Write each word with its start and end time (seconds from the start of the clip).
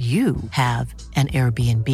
you 0.00 0.36
have 0.52 0.94
an 1.14 1.28
Airbnb. 1.28 1.86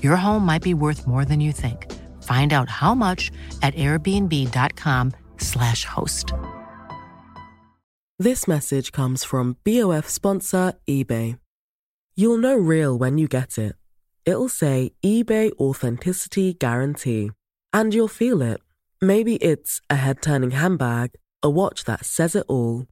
Your 0.00 0.14
home 0.14 0.46
might 0.46 0.62
be 0.62 0.74
worth 0.74 1.08
more 1.08 1.24
than 1.24 1.40
you 1.40 1.50
think. 1.50 1.90
Find 2.22 2.52
out 2.52 2.68
how 2.68 2.94
much 2.94 3.32
at 3.62 3.74
airbnb.com/slash 3.74 5.84
host. 5.84 6.32
This 8.16 8.46
message 8.46 8.92
comes 8.92 9.24
from 9.24 9.56
BOF 9.64 10.08
sponsor 10.08 10.74
eBay. 10.88 11.36
You'll 12.14 12.38
know 12.38 12.54
real 12.54 12.96
when 12.96 13.18
you 13.18 13.26
get 13.26 13.58
it. 13.58 13.74
It'll 14.24 14.48
say 14.48 14.92
eBay 15.04 15.50
Authenticity 15.58 16.54
Guarantee. 16.54 17.32
And 17.72 17.92
you'll 17.92 18.06
feel 18.06 18.40
it. 18.42 18.60
Maybe 19.00 19.34
it's 19.36 19.80
a 19.90 19.96
head 19.96 20.22
turning 20.22 20.52
handbag, 20.52 21.10
a 21.42 21.50
watch 21.50 21.82
that 21.86 22.04
says 22.04 22.36
it 22.36 22.44
all 22.46 22.86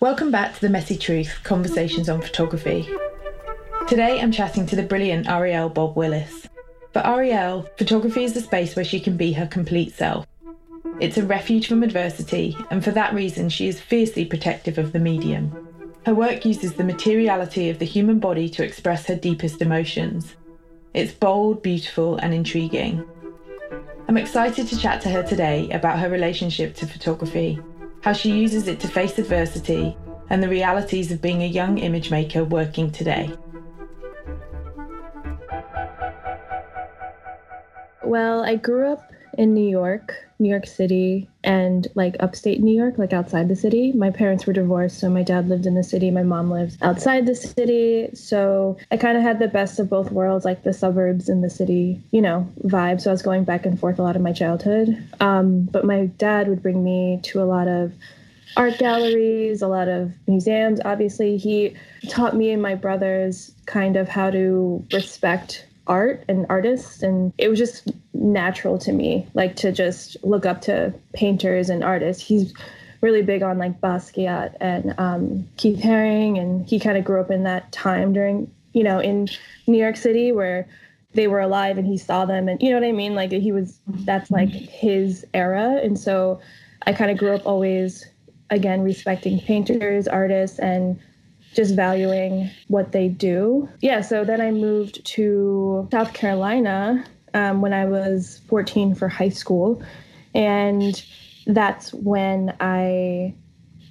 Welcome 0.00 0.30
back 0.30 0.54
to 0.54 0.60
The 0.62 0.70
Messy 0.70 0.96
Truth 0.96 1.40
Conversations 1.44 2.08
on 2.08 2.22
Photography. 2.22 2.88
Today 3.86 4.18
I'm 4.18 4.32
chatting 4.32 4.64
to 4.64 4.74
the 4.74 4.82
brilliant 4.82 5.26
Arielle 5.26 5.74
Bobb-Willis. 5.74 6.48
For 6.94 7.02
Arielle, 7.02 7.68
photography 7.76 8.24
is 8.24 8.32
the 8.32 8.40
space 8.40 8.74
where 8.74 8.84
she 8.84 8.98
can 8.98 9.18
be 9.18 9.34
her 9.34 9.46
complete 9.46 9.92
self. 9.92 10.26
It's 11.00 11.18
a 11.18 11.26
refuge 11.26 11.66
from 11.68 11.82
adversity, 11.82 12.56
and 12.70 12.82
for 12.82 12.92
that 12.92 13.12
reason, 13.12 13.50
she 13.50 13.68
is 13.68 13.78
fiercely 13.78 14.24
protective 14.24 14.78
of 14.78 14.92
the 14.92 14.98
medium. 14.98 15.68
Her 16.06 16.14
work 16.14 16.46
uses 16.46 16.72
the 16.72 16.84
materiality 16.84 17.68
of 17.68 17.78
the 17.78 17.84
human 17.84 18.20
body 18.20 18.48
to 18.48 18.64
express 18.64 19.04
her 19.04 19.16
deepest 19.16 19.60
emotions. 19.60 20.34
It's 20.94 21.12
bold, 21.12 21.62
beautiful, 21.62 22.16
and 22.16 22.32
intriguing. 22.32 23.04
I'm 24.08 24.16
excited 24.16 24.66
to 24.68 24.78
chat 24.78 25.02
to 25.02 25.10
her 25.10 25.22
today 25.22 25.68
about 25.72 25.98
her 25.98 26.08
relationship 26.08 26.74
to 26.76 26.86
photography 26.86 27.60
how 28.02 28.12
she 28.12 28.30
uses 28.30 28.68
it 28.68 28.80
to 28.80 28.88
face 28.88 29.18
adversity, 29.18 29.96
and 30.30 30.42
the 30.42 30.48
realities 30.48 31.10
of 31.10 31.20
being 31.20 31.42
a 31.42 31.46
young 31.46 31.78
image 31.78 32.10
maker 32.10 32.44
working 32.44 32.90
today. 32.90 33.30
Well, 38.02 38.42
I 38.42 38.56
grew 38.56 38.92
up 38.92 39.12
in 39.40 39.54
New 39.54 39.66
York, 39.66 40.14
New 40.38 40.50
York 40.50 40.66
City, 40.66 41.26
and 41.42 41.88
like 41.94 42.14
upstate 42.20 42.60
New 42.60 42.76
York, 42.76 42.98
like 42.98 43.14
outside 43.14 43.48
the 43.48 43.56
city. 43.56 43.90
My 43.92 44.10
parents 44.10 44.44
were 44.44 44.52
divorced, 44.52 44.98
so 44.98 45.08
my 45.08 45.22
dad 45.22 45.48
lived 45.48 45.64
in 45.64 45.74
the 45.74 45.82
city, 45.82 46.10
my 46.10 46.22
mom 46.22 46.50
lived 46.50 46.76
outside 46.82 47.24
the 47.24 47.34
city. 47.34 48.10
So 48.12 48.76
I 48.90 48.98
kind 48.98 49.16
of 49.16 49.22
had 49.22 49.38
the 49.38 49.48
best 49.48 49.78
of 49.78 49.88
both 49.88 50.12
worlds, 50.12 50.44
like 50.44 50.62
the 50.62 50.74
suburbs 50.74 51.30
and 51.30 51.42
the 51.42 51.48
city, 51.48 52.02
you 52.10 52.20
know, 52.20 52.46
vibe. 52.64 53.00
So 53.00 53.08
I 53.08 53.14
was 53.14 53.22
going 53.22 53.44
back 53.44 53.64
and 53.64 53.80
forth 53.80 53.98
a 53.98 54.02
lot 54.02 54.14
of 54.14 54.20
my 54.20 54.32
childhood. 54.34 55.02
Um, 55.20 55.62
but 55.62 55.86
my 55.86 56.04
dad 56.18 56.46
would 56.48 56.62
bring 56.62 56.84
me 56.84 57.20
to 57.22 57.40
a 57.40 57.48
lot 57.48 57.66
of 57.66 57.94
art 58.58 58.76
galleries, 58.76 59.62
a 59.62 59.68
lot 59.68 59.88
of 59.88 60.12
museums. 60.26 60.80
Obviously, 60.84 61.38
he 61.38 61.74
taught 62.10 62.36
me 62.36 62.50
and 62.50 62.60
my 62.60 62.74
brothers 62.74 63.54
kind 63.64 63.96
of 63.96 64.06
how 64.06 64.28
to 64.28 64.84
respect 64.92 65.64
art 65.90 66.24
and 66.28 66.46
artists 66.48 67.02
and 67.02 67.32
it 67.36 67.48
was 67.48 67.58
just 67.58 67.90
natural 68.14 68.78
to 68.78 68.92
me 68.92 69.26
like 69.34 69.56
to 69.56 69.72
just 69.72 70.16
look 70.22 70.46
up 70.46 70.60
to 70.62 70.94
painters 71.12 71.68
and 71.68 71.82
artists. 71.82 72.22
He's 72.22 72.54
really 73.00 73.22
big 73.22 73.42
on 73.42 73.58
like 73.58 73.80
basquiat 73.80 74.54
and 74.60 74.94
um, 74.98 75.48
keith 75.56 75.80
haring 75.80 76.38
and 76.40 76.66
he 76.68 76.78
kind 76.78 76.96
of 76.96 77.04
grew 77.04 77.20
up 77.20 77.30
in 77.30 77.42
that 77.42 77.70
time 77.72 78.12
during 78.12 78.50
you 78.72 78.84
know 78.84 79.00
in 79.00 79.26
new 79.66 79.78
york 79.78 79.96
city 79.96 80.30
where 80.30 80.68
they 81.14 81.26
were 81.26 81.40
alive 81.40 81.76
and 81.76 81.88
he 81.88 81.98
saw 81.98 82.24
them 82.24 82.48
and 82.48 82.62
you 82.62 82.70
know 82.70 82.76
what 82.78 82.86
i 82.86 82.92
mean? 82.92 83.14
Like 83.14 83.32
he 83.32 83.50
was 83.50 83.80
that's 83.88 84.30
like 84.30 84.50
his 84.50 85.26
era 85.34 85.80
and 85.82 85.98
so 85.98 86.40
i 86.86 86.92
kind 86.92 87.10
of 87.10 87.18
grew 87.18 87.34
up 87.34 87.44
always 87.44 88.06
again 88.50 88.82
respecting 88.82 89.40
painters 89.40 90.06
artists 90.06 90.60
and 90.60 91.00
just 91.54 91.74
valuing 91.74 92.50
what 92.68 92.92
they 92.92 93.08
do. 93.08 93.68
Yeah, 93.80 94.00
so 94.00 94.24
then 94.24 94.40
I 94.40 94.50
moved 94.50 95.04
to 95.04 95.88
South 95.90 96.12
Carolina 96.14 97.04
um, 97.34 97.60
when 97.60 97.72
I 97.72 97.86
was 97.86 98.40
14 98.48 98.94
for 98.94 99.08
high 99.08 99.28
school. 99.28 99.82
And 100.34 101.02
that's 101.46 101.92
when 101.92 102.54
I 102.60 103.34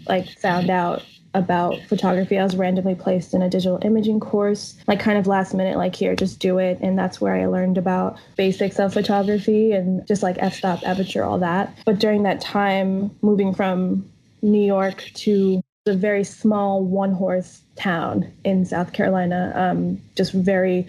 like 0.08 0.30
found 0.40 0.70
out 0.70 1.04
about 1.36 1.80
photography. 1.88 2.40
I 2.40 2.44
was 2.44 2.56
randomly 2.56 2.96
placed 2.96 3.34
in 3.34 3.42
a 3.42 3.50
digital 3.50 3.80
imaging 3.84 4.20
course, 4.20 4.78
like 4.88 5.00
kind 5.00 5.18
of 5.18 5.28
last 5.28 5.54
minute, 5.54 5.78
like 5.78 5.96
here, 5.96 6.16
just 6.16 6.40
do 6.40 6.58
it. 6.58 6.80
And 6.82 6.98
that's 6.98 7.22
where 7.22 7.36
I 7.36 7.46
learned 7.46 7.78
about 7.78 8.18
basics 8.36 8.80
of 8.80 8.94
photography 8.94 9.72
and 9.72 10.06
just 10.08 10.24
like 10.24 10.38
f-stop, 10.40 10.82
aperture, 10.84 11.24
all 11.24 11.38
that. 11.40 11.78
But 11.86 12.00
during 12.00 12.24
that 12.24 12.42
time, 12.42 13.12
moving 13.22 13.54
from 13.54 14.10
New 14.42 14.66
York 14.66 15.04
to 15.16 15.62
a 15.86 15.94
very 15.94 16.24
small 16.24 16.84
one 16.84 17.12
horse 17.12 17.62
town 17.76 18.32
in 18.44 18.66
South 18.66 18.94
Carolina, 18.94 19.52
um, 19.56 20.02
just 20.16 20.34
very 20.34 20.88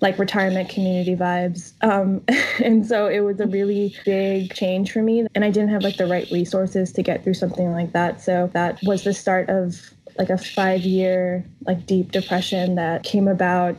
like 0.00 0.18
retirement 0.18 0.68
community 0.68 1.16
vibes. 1.16 1.72
Um, 1.82 2.22
and 2.64 2.86
so 2.86 3.06
it 3.06 3.20
was 3.20 3.40
a 3.40 3.46
really 3.46 3.96
big 4.04 4.54
change 4.54 4.92
for 4.92 5.02
me. 5.02 5.26
And 5.34 5.44
I 5.44 5.50
didn't 5.50 5.70
have 5.70 5.82
like 5.82 5.96
the 5.96 6.06
right 6.06 6.30
resources 6.30 6.92
to 6.92 7.02
get 7.02 7.24
through 7.24 7.34
something 7.34 7.72
like 7.72 7.92
that. 7.92 8.20
So 8.20 8.50
that 8.52 8.78
was 8.82 9.04
the 9.04 9.14
start 9.14 9.48
of 9.48 9.90
like 10.18 10.30
a 10.30 10.38
five 10.38 10.82
year, 10.82 11.44
like 11.66 11.86
deep 11.86 12.12
depression 12.12 12.74
that 12.74 13.04
came 13.04 13.28
about. 13.28 13.76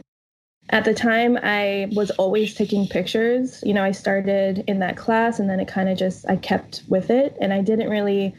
At 0.69 0.84
the 0.84 0.94
time, 0.94 1.38
I 1.41 1.88
was 1.94 2.12
always 2.12 2.53
taking 2.53 2.88
pictures. 2.88 3.63
You 3.66 3.73
know, 3.73 3.84
I 3.84 3.91
started 3.91 4.66
in 4.67 4.79
that 4.79 4.97
class 4.97 5.40
and 5.40 5.50
then 5.50 5.59
it 5.59 5.67
kind 5.67 5.88
of 5.88 5.97
just, 5.97 6.28
I 6.28 6.35
kept 6.35 6.84
with 6.90 7.09
it. 7.09 7.38
And 7.40 7.53
I 7.53 7.62
didn't 7.62 7.90
really 7.90 8.35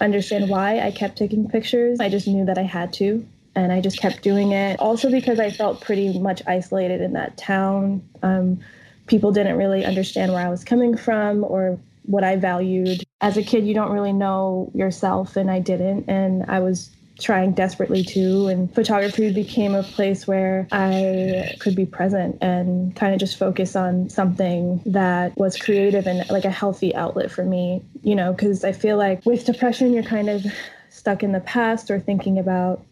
understand 0.00 0.48
why 0.48 0.80
I 0.80 0.90
kept 0.90 1.16
taking 1.16 1.48
pictures. 1.48 2.00
I 2.00 2.08
just 2.08 2.26
knew 2.26 2.44
that 2.44 2.58
I 2.58 2.62
had 2.62 2.92
to. 2.94 3.26
And 3.54 3.72
I 3.72 3.80
just 3.80 3.98
kept 3.98 4.22
doing 4.22 4.52
it. 4.52 4.78
Also, 4.78 5.10
because 5.10 5.40
I 5.40 5.50
felt 5.50 5.80
pretty 5.80 6.18
much 6.18 6.42
isolated 6.46 7.00
in 7.00 7.14
that 7.14 7.38
town. 7.38 8.06
Um, 8.22 8.60
people 9.06 9.32
didn't 9.32 9.56
really 9.56 9.84
understand 9.84 10.32
where 10.32 10.46
I 10.46 10.50
was 10.50 10.62
coming 10.62 10.96
from 10.96 11.42
or 11.42 11.78
what 12.04 12.22
I 12.22 12.36
valued. 12.36 13.02
As 13.20 13.36
a 13.36 13.42
kid, 13.42 13.66
you 13.66 13.72
don't 13.74 13.92
really 13.92 14.12
know 14.12 14.70
yourself, 14.74 15.36
and 15.36 15.50
I 15.50 15.60
didn't. 15.60 16.04
And 16.08 16.44
I 16.48 16.60
was 16.60 16.90
trying 17.18 17.52
desperately 17.52 18.02
to. 18.04 18.48
And 18.48 18.72
photography 18.74 19.32
became 19.32 19.74
a 19.74 19.82
place 19.82 20.26
where 20.26 20.68
I 20.72 21.56
could 21.60 21.74
be 21.74 21.86
present 21.86 22.38
and 22.40 22.94
kind 22.94 23.14
of 23.14 23.20
just 23.20 23.38
focus 23.38 23.74
on 23.76 24.08
something 24.10 24.82
that 24.86 25.36
was 25.36 25.56
creative 25.58 26.06
and 26.06 26.28
like 26.30 26.44
a 26.44 26.50
healthy 26.50 26.94
outlet 26.94 27.30
for 27.30 27.44
me, 27.44 27.82
you 28.02 28.14
know, 28.14 28.32
because 28.32 28.64
I 28.64 28.72
feel 28.72 28.96
like 28.96 29.24
with 29.24 29.44
depression, 29.44 29.92
you're 29.92 30.02
kind 30.02 30.28
of 30.28 30.44
stuck 30.90 31.22
in 31.22 31.32
the 31.32 31.40
past 31.40 31.90
or 31.90 32.00
thinking 32.00 32.38
about 32.38 32.84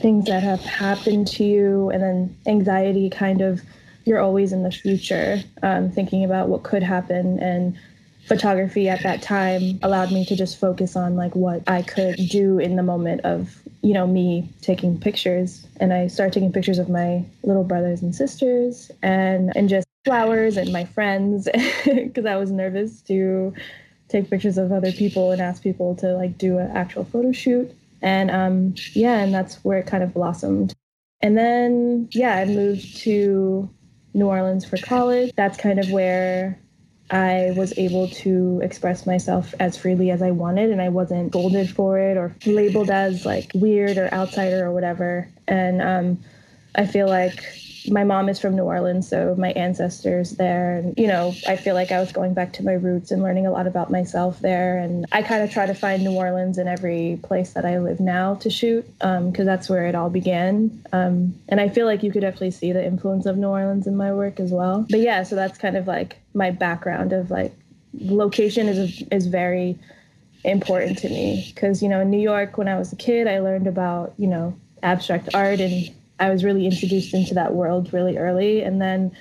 things 0.00 0.26
that 0.26 0.42
have 0.42 0.60
happened 0.60 1.26
to 1.28 1.44
you. 1.44 1.90
And 1.90 2.02
then 2.02 2.36
anxiety 2.46 3.10
kind 3.10 3.40
of, 3.40 3.62
you're 4.04 4.20
always 4.20 4.52
in 4.52 4.62
the 4.62 4.70
future, 4.70 5.42
um, 5.62 5.90
thinking 5.90 6.24
about 6.24 6.48
what 6.48 6.62
could 6.62 6.82
happen 6.82 7.38
and 7.40 7.76
photography 8.26 8.88
at 8.88 9.02
that 9.02 9.22
time 9.22 9.78
allowed 9.82 10.12
me 10.12 10.24
to 10.24 10.36
just 10.36 10.58
focus 10.58 10.96
on 10.96 11.16
like 11.16 11.34
what 11.34 11.62
I 11.68 11.82
could 11.82 12.16
do 12.28 12.58
in 12.58 12.76
the 12.76 12.82
moment 12.82 13.22
of 13.22 13.62
you 13.82 13.94
know 13.94 14.06
me 14.06 14.48
taking 14.62 14.98
pictures. 14.98 15.66
And 15.80 15.92
I 15.92 16.08
started 16.08 16.32
taking 16.34 16.52
pictures 16.52 16.78
of 16.78 16.88
my 16.88 17.24
little 17.42 17.64
brothers 17.64 18.02
and 18.02 18.14
sisters 18.14 18.90
and 19.02 19.52
and 19.56 19.68
just 19.68 19.86
flowers 20.04 20.56
and 20.56 20.72
my 20.72 20.84
friends 20.84 21.48
because 21.84 22.26
I 22.26 22.36
was 22.36 22.50
nervous 22.50 23.00
to 23.02 23.54
take 24.08 24.30
pictures 24.30 24.56
of 24.58 24.70
other 24.70 24.92
people 24.92 25.32
and 25.32 25.40
ask 25.40 25.62
people 25.62 25.96
to 25.96 26.12
like 26.14 26.38
do 26.38 26.58
an 26.58 26.70
actual 26.76 27.04
photo 27.04 27.32
shoot. 27.32 27.72
And 28.02 28.30
um 28.30 28.74
yeah 28.92 29.18
and 29.20 29.32
that's 29.32 29.56
where 29.64 29.78
it 29.78 29.86
kind 29.86 30.02
of 30.02 30.14
blossomed. 30.14 30.74
And 31.22 31.36
then, 31.36 32.08
yeah, 32.12 32.36
I 32.36 32.44
moved 32.44 32.98
to 32.98 33.68
New 34.14 34.26
Orleans 34.26 34.64
for 34.64 34.76
college. 34.78 35.32
That's 35.36 35.56
kind 35.56 35.78
of 35.78 35.90
where 35.90 36.58
I 37.10 37.52
was 37.56 37.76
able 37.78 38.08
to 38.08 38.60
express 38.62 39.06
myself 39.06 39.54
as 39.60 39.76
freely 39.76 40.10
as 40.10 40.22
I 40.22 40.32
wanted, 40.32 40.70
and 40.70 40.82
I 40.82 40.88
wasn't 40.88 41.30
scolded 41.30 41.70
for 41.70 41.98
it 41.98 42.16
or 42.16 42.34
labeled 42.44 42.90
as 42.90 43.24
like 43.24 43.50
weird 43.54 43.96
or 43.96 44.12
outsider 44.12 44.64
or 44.64 44.72
whatever. 44.72 45.28
And 45.46 45.80
um, 45.80 46.24
I 46.74 46.86
feel 46.86 47.08
like 47.08 47.44
my 47.88 48.04
mom 48.04 48.28
is 48.28 48.38
from 48.38 48.56
New 48.56 48.64
Orleans, 48.64 49.08
so 49.08 49.34
my 49.38 49.52
ancestors 49.52 50.32
there. 50.32 50.76
And, 50.76 50.94
you 50.96 51.06
know, 51.06 51.34
I 51.46 51.56
feel 51.56 51.74
like 51.74 51.92
I 51.92 52.00
was 52.00 52.12
going 52.12 52.34
back 52.34 52.52
to 52.54 52.64
my 52.64 52.72
roots 52.72 53.10
and 53.10 53.22
learning 53.22 53.46
a 53.46 53.50
lot 53.50 53.66
about 53.66 53.90
myself 53.90 54.40
there. 54.40 54.78
And 54.78 55.06
I 55.12 55.22
kind 55.22 55.42
of 55.42 55.50
try 55.50 55.66
to 55.66 55.74
find 55.74 56.02
New 56.02 56.12
Orleans 56.12 56.58
in 56.58 56.68
every 56.68 57.20
place 57.22 57.52
that 57.52 57.64
I 57.64 57.78
live 57.78 58.00
now 58.00 58.34
to 58.36 58.50
shoot, 58.50 58.86
because 58.98 59.38
um, 59.40 59.44
that's 59.44 59.68
where 59.68 59.86
it 59.86 59.94
all 59.94 60.10
began. 60.10 60.84
Um, 60.92 61.34
and 61.48 61.60
I 61.60 61.68
feel 61.68 61.86
like 61.86 62.02
you 62.02 62.12
could 62.12 62.22
definitely 62.22 62.52
see 62.52 62.72
the 62.72 62.84
influence 62.84 63.26
of 63.26 63.36
New 63.36 63.48
Orleans 63.48 63.86
in 63.86 63.96
my 63.96 64.12
work 64.12 64.40
as 64.40 64.52
well. 64.52 64.86
But 64.88 65.00
yeah, 65.00 65.22
so 65.22 65.36
that's 65.36 65.58
kind 65.58 65.76
of 65.76 65.86
like 65.86 66.18
my 66.34 66.50
background 66.50 67.12
of 67.12 67.30
like 67.30 67.54
location 67.98 68.68
is 68.68 69.02
is 69.10 69.26
very 69.26 69.78
important 70.44 70.98
to 70.98 71.08
me 71.08 71.50
because 71.54 71.82
you 71.82 71.88
know 71.88 72.00
in 72.00 72.10
New 72.10 72.20
York 72.20 72.58
when 72.58 72.68
I 72.68 72.78
was 72.78 72.92
a 72.92 72.96
kid 72.96 73.26
I 73.26 73.40
learned 73.40 73.66
about 73.66 74.14
you 74.18 74.26
know 74.26 74.56
abstract 74.82 75.34
art 75.34 75.60
and 75.60 75.90
I 76.18 76.30
was 76.30 76.44
really 76.44 76.66
introduced 76.66 77.14
into 77.14 77.34
that 77.34 77.54
world 77.54 77.92
really 77.92 78.16
early. 78.16 78.62
And 78.62 78.80
then 78.80 79.14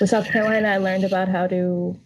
with 0.00 0.10
South 0.10 0.26
Carolina, 0.26 0.68
I 0.68 0.78
learned 0.78 1.04
about 1.04 1.28
how 1.28 1.46
to, 1.46 1.96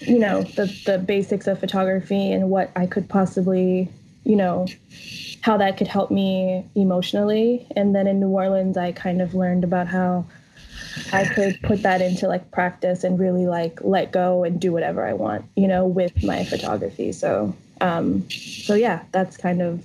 you 0.00 0.18
know, 0.18 0.42
the, 0.42 0.66
the 0.86 0.98
basics 0.98 1.46
of 1.46 1.60
photography 1.60 2.32
and 2.32 2.50
what 2.50 2.70
I 2.76 2.86
could 2.86 3.08
possibly, 3.08 3.88
you 4.24 4.36
know, 4.36 4.66
how 5.40 5.56
that 5.58 5.76
could 5.76 5.88
help 5.88 6.10
me 6.10 6.64
emotionally. 6.74 7.66
And 7.76 7.94
then 7.94 8.06
in 8.06 8.18
New 8.18 8.28
Orleans, 8.28 8.76
I 8.76 8.92
kind 8.92 9.20
of 9.20 9.34
learned 9.34 9.62
about 9.62 9.86
how 9.86 10.24
I 11.12 11.24
could 11.26 11.60
put 11.62 11.82
that 11.82 12.00
into 12.00 12.28
like 12.28 12.50
practice 12.50 13.04
and 13.04 13.18
really 13.18 13.46
like 13.46 13.78
let 13.82 14.12
go 14.12 14.44
and 14.44 14.60
do 14.60 14.72
whatever 14.72 15.06
I 15.06 15.12
want, 15.12 15.44
you 15.56 15.68
know, 15.68 15.86
with 15.86 16.22
my 16.22 16.44
photography. 16.44 17.12
So, 17.12 17.54
um, 17.80 18.28
so 18.30 18.74
yeah, 18.74 19.02
that's 19.12 19.36
kind 19.36 19.62
of 19.62 19.84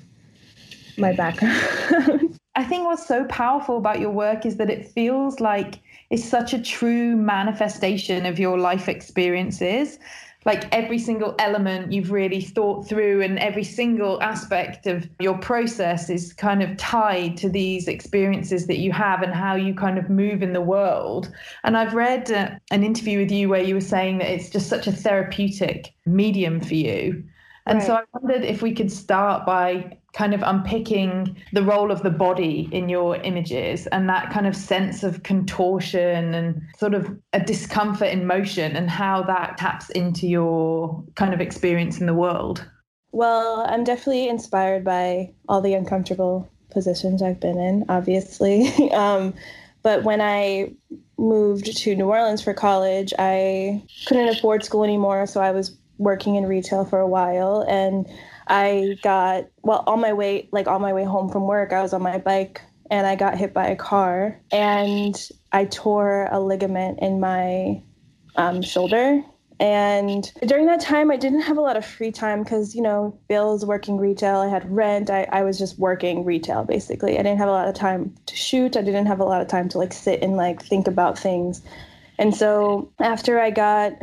my 0.98 1.14
background. 1.14 2.20
I 2.60 2.66
think 2.66 2.84
what's 2.84 3.08
so 3.08 3.24
powerful 3.30 3.78
about 3.78 4.02
your 4.02 4.12
work 4.12 4.46
is 4.46 4.58
that 4.58 4.70
it 4.70 4.86
feels 4.86 5.40
like 5.40 5.76
it's 6.10 6.26
such 6.26 6.54
a 6.54 6.62
true 6.62 7.16
manifestation 7.16 8.26
of 8.26 8.38
your 8.38 8.58
life 8.58 8.90
experiences. 8.90 9.98
Like 10.44 10.68
every 10.76 11.00
single 11.00 11.36
element 11.40 11.94
you've 11.94 12.12
really 12.12 12.42
thought 12.42 12.86
through, 12.86 13.22
and 13.22 13.40
every 13.40 13.64
single 13.64 14.22
aspect 14.22 14.88
of 14.88 15.10
your 15.22 15.38
process 15.38 16.10
is 16.10 16.34
kind 16.34 16.62
of 16.62 16.76
tied 16.76 17.38
to 17.38 17.48
these 17.50 17.88
experiences 17.88 18.68
that 18.68 18.80
you 18.80 18.92
have 18.92 19.22
and 19.22 19.34
how 19.34 19.56
you 19.56 19.74
kind 19.74 19.98
of 19.98 20.10
move 20.10 20.44
in 20.44 20.52
the 20.52 20.60
world. 20.60 21.32
And 21.64 21.78
I've 21.78 21.94
read 21.94 22.30
uh, 22.30 22.50
an 22.72 22.84
interview 22.84 23.20
with 23.20 23.32
you 23.32 23.48
where 23.48 23.64
you 23.64 23.76
were 23.76 23.80
saying 23.80 24.18
that 24.18 24.30
it's 24.30 24.50
just 24.50 24.68
such 24.68 24.86
a 24.86 24.92
therapeutic 24.92 25.94
medium 26.06 26.60
for 26.60 26.76
you. 26.76 27.24
And 27.66 27.78
right. 27.78 27.88
so 27.88 27.94
I 27.94 28.04
wondered 28.14 28.44
if 28.44 28.62
we 28.62 28.74
could 28.74 28.92
start 28.92 29.46
by 29.46 29.99
kind 30.14 30.34
of 30.34 30.42
unpicking 30.44 31.36
the 31.54 31.64
role 31.64 31.92
of 31.92 32.02
the 32.02 32.10
body 32.10 32.68
in 32.72 32.90
your 32.90 33.18
images 33.18 33.88
and 33.88 34.10
that 34.10 34.32
kind 34.32 34.48
of 34.48 34.56
sense 34.56 35.04
of 35.04 35.24
contortion 35.24 36.34
and 36.34 36.62
sort 36.78 36.94
of 36.94 37.16
a 37.34 37.40
discomfort 37.40 38.10
in 38.10 38.26
motion 38.26 38.76
and 38.76 38.90
how 38.90 39.22
that 39.24 39.58
taps 39.58 39.90
into 39.92 40.28
your 40.28 41.04
kind 41.16 41.34
of 41.34 41.42
experience 41.42 42.00
in 42.00 42.06
the 42.06 42.14
world. 42.14 42.66
Well, 43.12 43.66
I'm 43.68 43.84
definitely 43.84 44.28
inspired 44.30 44.84
by 44.84 45.34
all 45.48 45.62
the 45.62 45.74
uncomfortable 45.74 46.50
positions 46.72 47.22
I've 47.22 47.40
been 47.40 47.58
in, 47.58 47.86
obviously. 47.90 48.92
um, 48.92 49.34
but 49.82 50.04
when 50.04 50.22
I 50.22 50.74
moved 51.18 51.78
to 51.78 51.96
New 51.96 52.06
Orleans 52.06 52.42
for 52.42 52.54
college, 52.54 53.14
I 53.18 53.84
couldn't 54.08 54.30
afford 54.30 54.64
school 54.64 54.84
anymore, 54.84 55.26
so 55.26 55.42
I 55.42 55.52
was 55.52 55.78
working 56.00 56.36
in 56.36 56.46
retail 56.48 56.86
for 56.86 57.00
a 57.00 57.08
while 57.08 57.64
and 57.68 58.08
I 58.48 58.98
got 59.04 59.46
well 59.62 59.84
on 59.86 60.02
my 60.02 60.14
way 60.14 60.50
like 60.52 60.68
on 60.68 60.82
my 60.82 60.94
way 60.94 61.04
home 61.04 61.30
from 61.30 61.46
work 61.46 61.72
I 61.72 61.82
was 61.82 61.94
on 61.94 62.02
my 62.02 62.18
bike 62.18 62.62
and 62.90 63.06
I 63.06 63.16
got 63.16 63.38
hit 63.38 63.54
by 63.54 63.68
a 63.68 63.76
car 63.76 64.40
and 64.52 65.16
I 65.52 65.66
tore 65.66 66.28
a 66.32 66.40
ligament 66.40 67.00
in 67.02 67.20
my 67.20 67.84
um, 68.36 68.62
shoulder. 68.62 69.22
And 69.60 70.32
during 70.48 70.68
that 70.68 70.80
time 70.80 71.12
I 71.12 71.18
didn't 71.18 71.42
have 71.42 71.58
a 71.58 71.62
lot 71.62 71.76
of 71.76 71.86
free 71.86 72.14
time 72.14 72.44
because 72.44 72.74
you 72.74 72.82
know 72.82 73.20
bills 73.28 73.66
working 73.66 73.98
retail 73.98 74.38
I 74.38 74.48
had 74.48 74.74
rent 74.74 75.10
I, 75.10 75.28
I 75.32 75.44
was 75.44 75.60
just 75.60 75.78
working 75.78 76.24
retail 76.24 76.64
basically. 76.64 77.20
I 77.20 77.24
didn't 77.24 77.40
have 77.40 77.50
a 77.50 77.52
lot 77.52 77.68
of 77.68 77.76
time 77.76 78.16
to 78.26 78.36
shoot 78.38 78.78
I 78.78 78.82
didn't 78.82 79.08
have 79.08 79.20
a 79.20 79.26
lot 79.26 79.42
of 79.42 79.50
time 79.50 79.68
to 79.70 79.78
like 79.78 79.92
sit 79.92 80.24
and 80.24 80.38
like 80.38 80.64
think 80.64 80.88
about 80.88 81.20
things. 81.20 81.62
And 82.18 82.34
so 82.34 82.92
after 83.00 83.40
I 83.40 83.52
got 83.52 83.94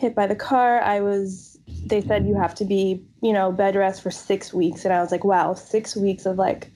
hit 0.00 0.14
by 0.14 0.26
the 0.26 0.34
car, 0.34 0.80
I 0.80 1.00
was 1.00 1.58
they 1.86 2.00
said 2.00 2.26
you 2.26 2.34
have 2.34 2.54
to 2.56 2.64
be, 2.64 3.00
you 3.22 3.32
know, 3.32 3.52
bed 3.52 3.76
rest 3.76 4.02
for 4.02 4.10
6 4.10 4.52
weeks 4.52 4.84
and 4.84 4.92
I 4.92 5.00
was 5.00 5.12
like, 5.12 5.24
wow, 5.24 5.54
6 5.54 5.96
weeks 5.96 6.26
of 6.26 6.36
like 6.36 6.70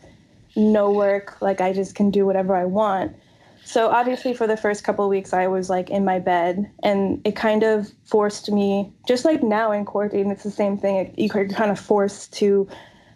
no 0.56 0.90
work, 0.90 1.40
like 1.40 1.60
I 1.60 1.72
just 1.72 1.94
can 1.94 2.10
do 2.10 2.26
whatever 2.26 2.54
I 2.54 2.64
want. 2.64 3.16
So 3.64 3.88
obviously 3.88 4.34
for 4.34 4.46
the 4.46 4.56
first 4.56 4.84
couple 4.84 5.08
weeks 5.08 5.32
I 5.32 5.46
was 5.46 5.70
like 5.70 5.90
in 5.90 6.04
my 6.04 6.18
bed 6.18 6.70
and 6.82 7.20
it 7.24 7.34
kind 7.34 7.62
of 7.62 7.90
forced 8.04 8.50
me 8.52 8.92
just 9.08 9.24
like 9.24 9.42
now 9.42 9.72
in 9.72 9.84
quarantine 9.84 10.30
it's 10.30 10.44
the 10.44 10.50
same 10.50 10.76
thing. 10.76 11.14
You're 11.16 11.48
kind 11.48 11.70
of 11.70 11.80
forced 11.80 12.32
to 12.34 12.68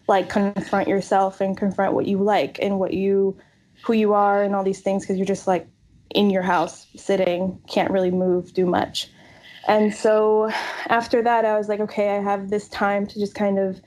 like 0.08 0.30
confront 0.30 0.88
yourself 0.88 1.40
and 1.40 1.56
confront 1.56 1.92
what 1.92 2.06
you 2.06 2.18
like 2.18 2.58
and 2.60 2.78
what 2.78 2.94
you 2.94 3.36
who 3.84 3.92
you 3.92 4.14
are 4.14 4.42
and 4.42 4.54
all 4.54 4.64
these 4.64 4.80
things 4.80 5.04
because 5.04 5.16
you're 5.16 5.26
just 5.26 5.46
like 5.46 5.68
in 6.10 6.30
your 6.30 6.42
house 6.42 6.86
sitting, 6.96 7.60
can't 7.68 7.90
really 7.90 8.10
move, 8.10 8.54
do 8.54 8.64
much. 8.64 9.10
And 9.66 9.94
so 9.94 10.50
after 10.88 11.22
that, 11.22 11.44
I 11.44 11.56
was 11.56 11.68
like, 11.68 11.80
okay, 11.80 12.16
I 12.16 12.22
have 12.22 12.50
this 12.50 12.68
time 12.68 13.06
to 13.06 13.18
just 13.18 13.34
kind 13.34 13.58
of, 13.58 13.80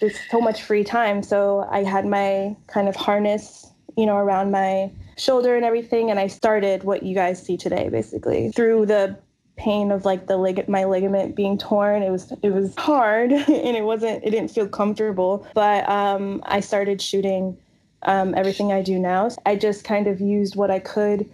there's 0.00 0.18
so 0.30 0.40
much 0.40 0.62
free 0.62 0.84
time. 0.84 1.22
So 1.22 1.66
I 1.70 1.82
had 1.82 2.06
my 2.06 2.56
kind 2.66 2.88
of 2.88 2.96
harness, 2.96 3.70
you 3.96 4.06
know, 4.06 4.16
around 4.16 4.50
my 4.50 4.90
shoulder 5.16 5.56
and 5.56 5.64
everything. 5.64 6.10
And 6.10 6.18
I 6.18 6.26
started 6.26 6.84
what 6.84 7.02
you 7.02 7.14
guys 7.14 7.42
see 7.42 7.56
today, 7.56 7.88
basically 7.88 8.50
through 8.50 8.86
the 8.86 9.16
pain 9.56 9.90
of 9.92 10.04
like 10.04 10.26
the 10.26 10.36
lig- 10.36 10.68
my 10.68 10.84
ligament 10.84 11.36
being 11.36 11.56
torn 11.56 12.02
it 12.02 12.10
was 12.10 12.32
it 12.42 12.50
was 12.50 12.74
hard 12.76 13.30
and 13.32 13.48
it 13.48 13.84
wasn't 13.84 14.22
it 14.24 14.30
didn't 14.30 14.50
feel 14.50 14.66
comfortable 14.66 15.46
but 15.54 15.88
um, 15.88 16.42
i 16.46 16.58
started 16.58 17.00
shooting 17.00 17.56
um, 18.02 18.34
everything 18.36 18.72
i 18.72 18.82
do 18.82 18.98
now 18.98 19.28
i 19.46 19.54
just 19.54 19.84
kind 19.84 20.06
of 20.08 20.20
used 20.20 20.56
what 20.56 20.70
i 20.70 20.80
could 20.80 21.30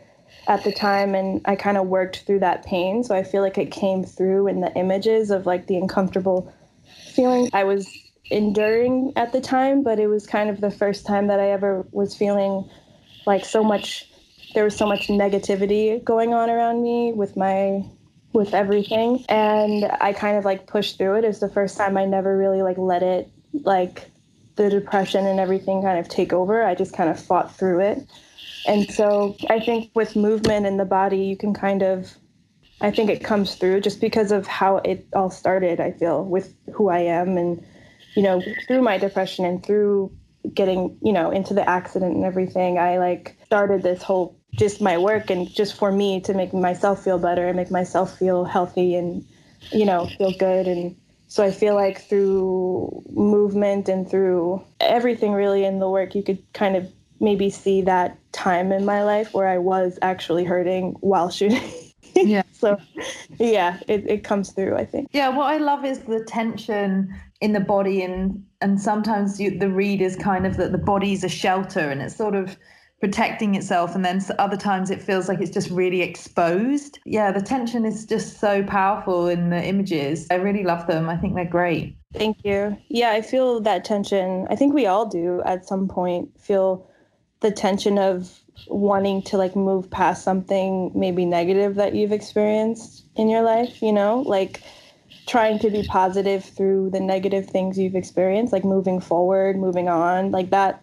at 0.46 0.64
the 0.64 0.72
time 0.72 1.14
and 1.14 1.40
I 1.44 1.56
kind 1.56 1.76
of 1.76 1.87
worked 1.87 2.25
through 2.26 2.40
that 2.40 2.64
pain. 2.64 3.04
So 3.04 3.14
I 3.14 3.23
feel 3.23 3.42
like 3.42 3.59
it 3.59 3.70
came 3.70 4.04
through 4.04 4.49
in 4.49 4.61
the 4.61 4.75
images 4.75 5.30
of 5.30 5.47
like 5.47 5.66
the 5.66 5.76
uncomfortable 5.76 6.52
feelings 7.14 7.50
I 7.52 7.64
was 7.64 7.88
enduring 8.30 9.12
at 9.16 9.32
the 9.32 9.40
time, 9.40 9.82
but 9.82 9.99
it 9.99 10.06
was 10.06 10.26
kind 10.26 10.50
of 10.50 10.61
the 10.61 10.70
first 10.70 11.06
time 11.06 11.26
that 11.26 11.40
I 11.40 11.50
ever 11.50 11.87
was 11.92 12.16
feeling 12.16 12.68
like 13.26 13.44
so 13.44 13.62
much 13.62 14.06
there 14.54 14.64
was 14.64 14.75
so 14.75 14.87
much 14.87 15.06
negativity 15.06 16.02
going 16.02 16.35
on 16.35 16.50
around 16.50 16.82
me 16.82 17.12
with 17.12 17.37
my 17.37 17.85
with 18.32 18.54
everything 18.54 19.25
and 19.28 19.85
I 20.00 20.12
kind 20.12 20.37
of 20.37 20.44
like 20.44 20.66
pushed 20.66 20.99
through 20.99 21.18
it. 21.18 21.25
It 21.25 21.28
was 21.28 21.40
the 21.40 21.49
first 21.49 21.76
time 21.76 21.97
I 21.97 22.04
never 22.04 22.37
really 22.37 22.62
like 22.62 22.78
let 22.78 23.02
it 23.02 23.28
like 23.52 24.11
the 24.56 24.70
depression 24.70 25.26
and 25.26 25.40
everything 25.40 25.82
kind 25.82 25.99
of 25.99 26.09
take 26.09 26.32
over. 26.32 26.62
I 26.62 26.75
just 26.75 26.92
kind 26.92 27.11
of 27.11 27.18
fought 27.18 27.56
through 27.56 27.80
it. 27.80 28.06
And 28.67 28.90
so 28.90 29.37
I 29.49 29.61
think 29.61 29.90
with 29.95 30.17
movement 30.17 30.67
in 30.67 30.76
the 30.76 30.85
body, 30.85 31.19
you 31.19 31.37
can 31.37 31.55
kind 31.55 31.83
of, 31.83 32.14
I 32.81 32.90
think 32.90 33.11
it 33.11 33.25
comes 33.25 33.55
through 33.55 33.81
just 33.81 34.00
because 34.00 34.33
of 34.33 34.47
how 34.47 34.79
it 34.79 35.07
all 35.14 35.31
started, 35.31 35.81
I 35.81 35.93
feel, 35.93 36.25
with 36.25 36.55
who 36.73 36.88
I 36.88 37.00
am 37.00 37.37
and, 37.37 37.64
you 38.14 38.23
know, 38.23 38.43
through 38.67 38.83
my 38.83 38.99
depression 38.99 39.45
and 39.45 39.64
through 39.64 40.12
getting, 40.55 40.99
you 41.02 41.12
know, 41.12 41.31
into 41.31 41.55
the 41.55 41.69
accident 41.69 42.14
and 42.14 42.25
everything, 42.25 42.79
I 42.79 42.99
like 42.99 43.37
started 43.45 43.83
this 43.83 44.02
whole 44.02 44.37
just 44.52 44.81
my 44.81 44.99
work 44.99 45.31
and 45.31 45.49
just 45.49 45.76
for 45.76 45.93
me 45.93 46.21
to 46.23 46.35
make 46.35 46.52
myself 46.52 47.05
feel 47.05 47.19
better 47.19 47.47
and 47.47 47.57
make 47.57 47.71
myself 47.71 48.19
feel 48.19 48.45
healthy 48.45 48.95
and, 48.95 49.25
you 49.73 49.85
know, 49.85 50.07
feel 50.19 50.33
good. 50.38 50.67
And 50.67 50.97
so 51.29 51.45
I 51.45 51.50
feel 51.50 51.75
like 51.75 52.09
through 52.09 53.05
movement 53.11 53.88
and 53.88 54.11
through 54.11 54.64
everything 54.81 55.33
really 55.33 55.64
in 55.64 55.79
the 55.79 55.88
work, 55.88 56.14
you 56.14 56.23
could 56.23 56.43
kind 56.52 56.76
of 56.76 56.93
maybe 57.21 57.50
see 57.50 57.83
that 57.83 58.19
time 58.40 58.73
in 58.73 58.85
my 58.85 59.02
life 59.02 59.35
where 59.35 59.47
I 59.47 59.59
was 59.59 59.99
actually 60.02 60.44
hurting 60.44 60.97
while 61.00 61.30
shooting. 61.38 61.62
yeah. 62.14 62.42
so, 62.52 62.78
yeah, 63.38 63.78
it, 63.87 64.09
it 64.09 64.25
comes 64.25 64.52
through, 64.52 64.76
I 64.76 64.85
think. 64.85 65.09
Yeah, 65.12 65.28
what 65.28 65.52
I 65.52 65.59
love 65.59 65.85
is 65.85 66.00
the 66.00 66.25
tension 66.25 67.14
in 67.40 67.52
the 67.52 67.61
body, 67.61 68.02
and 68.02 68.44
and 68.61 68.80
sometimes 68.80 69.40
you, 69.40 69.59
the 69.59 69.70
read 69.70 70.00
is 70.02 70.16
kind 70.16 70.47
of 70.47 70.56
that 70.56 70.73
the 70.73 70.78
body's 70.78 71.25
a 71.25 71.28
shelter 71.28 71.80
and 71.90 72.02
it's 72.02 72.16
sort 72.16 72.35
of 72.35 72.56
protecting 73.00 73.54
itself 73.54 73.94
and 73.94 74.04
then 74.04 74.20
other 74.38 74.59
times 74.59 74.90
it 74.90 75.00
feels 75.02 75.26
like 75.26 75.40
it's 75.40 75.50
just 75.50 75.70
really 75.70 76.02
exposed 76.02 76.99
yeah 77.06 77.32
the 77.32 77.40
tension 77.40 77.87
is 77.87 78.04
just 78.04 78.38
so 78.38 78.62
powerful 78.64 79.26
in 79.26 79.49
the 79.49 79.64
images 79.64 80.26
i 80.30 80.35
really 80.35 80.62
love 80.62 80.87
them 80.87 81.09
i 81.09 81.16
think 81.16 81.35
they're 81.35 81.47
great 81.47 81.97
thank 82.12 82.37
you 82.44 82.76
yeah 82.90 83.12
i 83.12 83.23
feel 83.23 83.59
that 83.59 83.87
tension 83.87 84.47
i 84.50 84.54
think 84.54 84.75
we 84.75 84.85
all 84.85 85.06
do 85.06 85.40
at 85.47 85.66
some 85.66 85.88
point 85.88 86.28
feel 86.38 86.89
the 87.40 87.50
tension 87.50 87.99
of 87.99 88.40
wanting 88.68 89.23
to 89.23 89.37
like 89.37 89.56
move 89.56 89.90
past 89.90 90.23
something 90.23 90.92
maybe 90.94 91.25
negative 91.25 91.76
that 91.76 91.94
you've 91.94 92.12
experienced 92.12 93.04
in 93.16 93.28
your 93.28 93.42
life, 93.42 93.80
you 93.82 93.92
know, 93.92 94.20
like 94.26 94.62
trying 95.26 95.59
to 95.61 95.70
be 95.70 95.82
positive 95.85 96.44
through 96.44 96.90
the 96.90 97.00
negative 97.00 97.47
things 97.47 97.78
you've 97.78 97.94
experienced, 97.94 98.52
like 98.52 98.64
moving 98.64 99.00
forward, 99.00 99.56
moving 99.56 99.88
on, 99.88 100.30
like 100.30 100.50
that. 100.50 100.82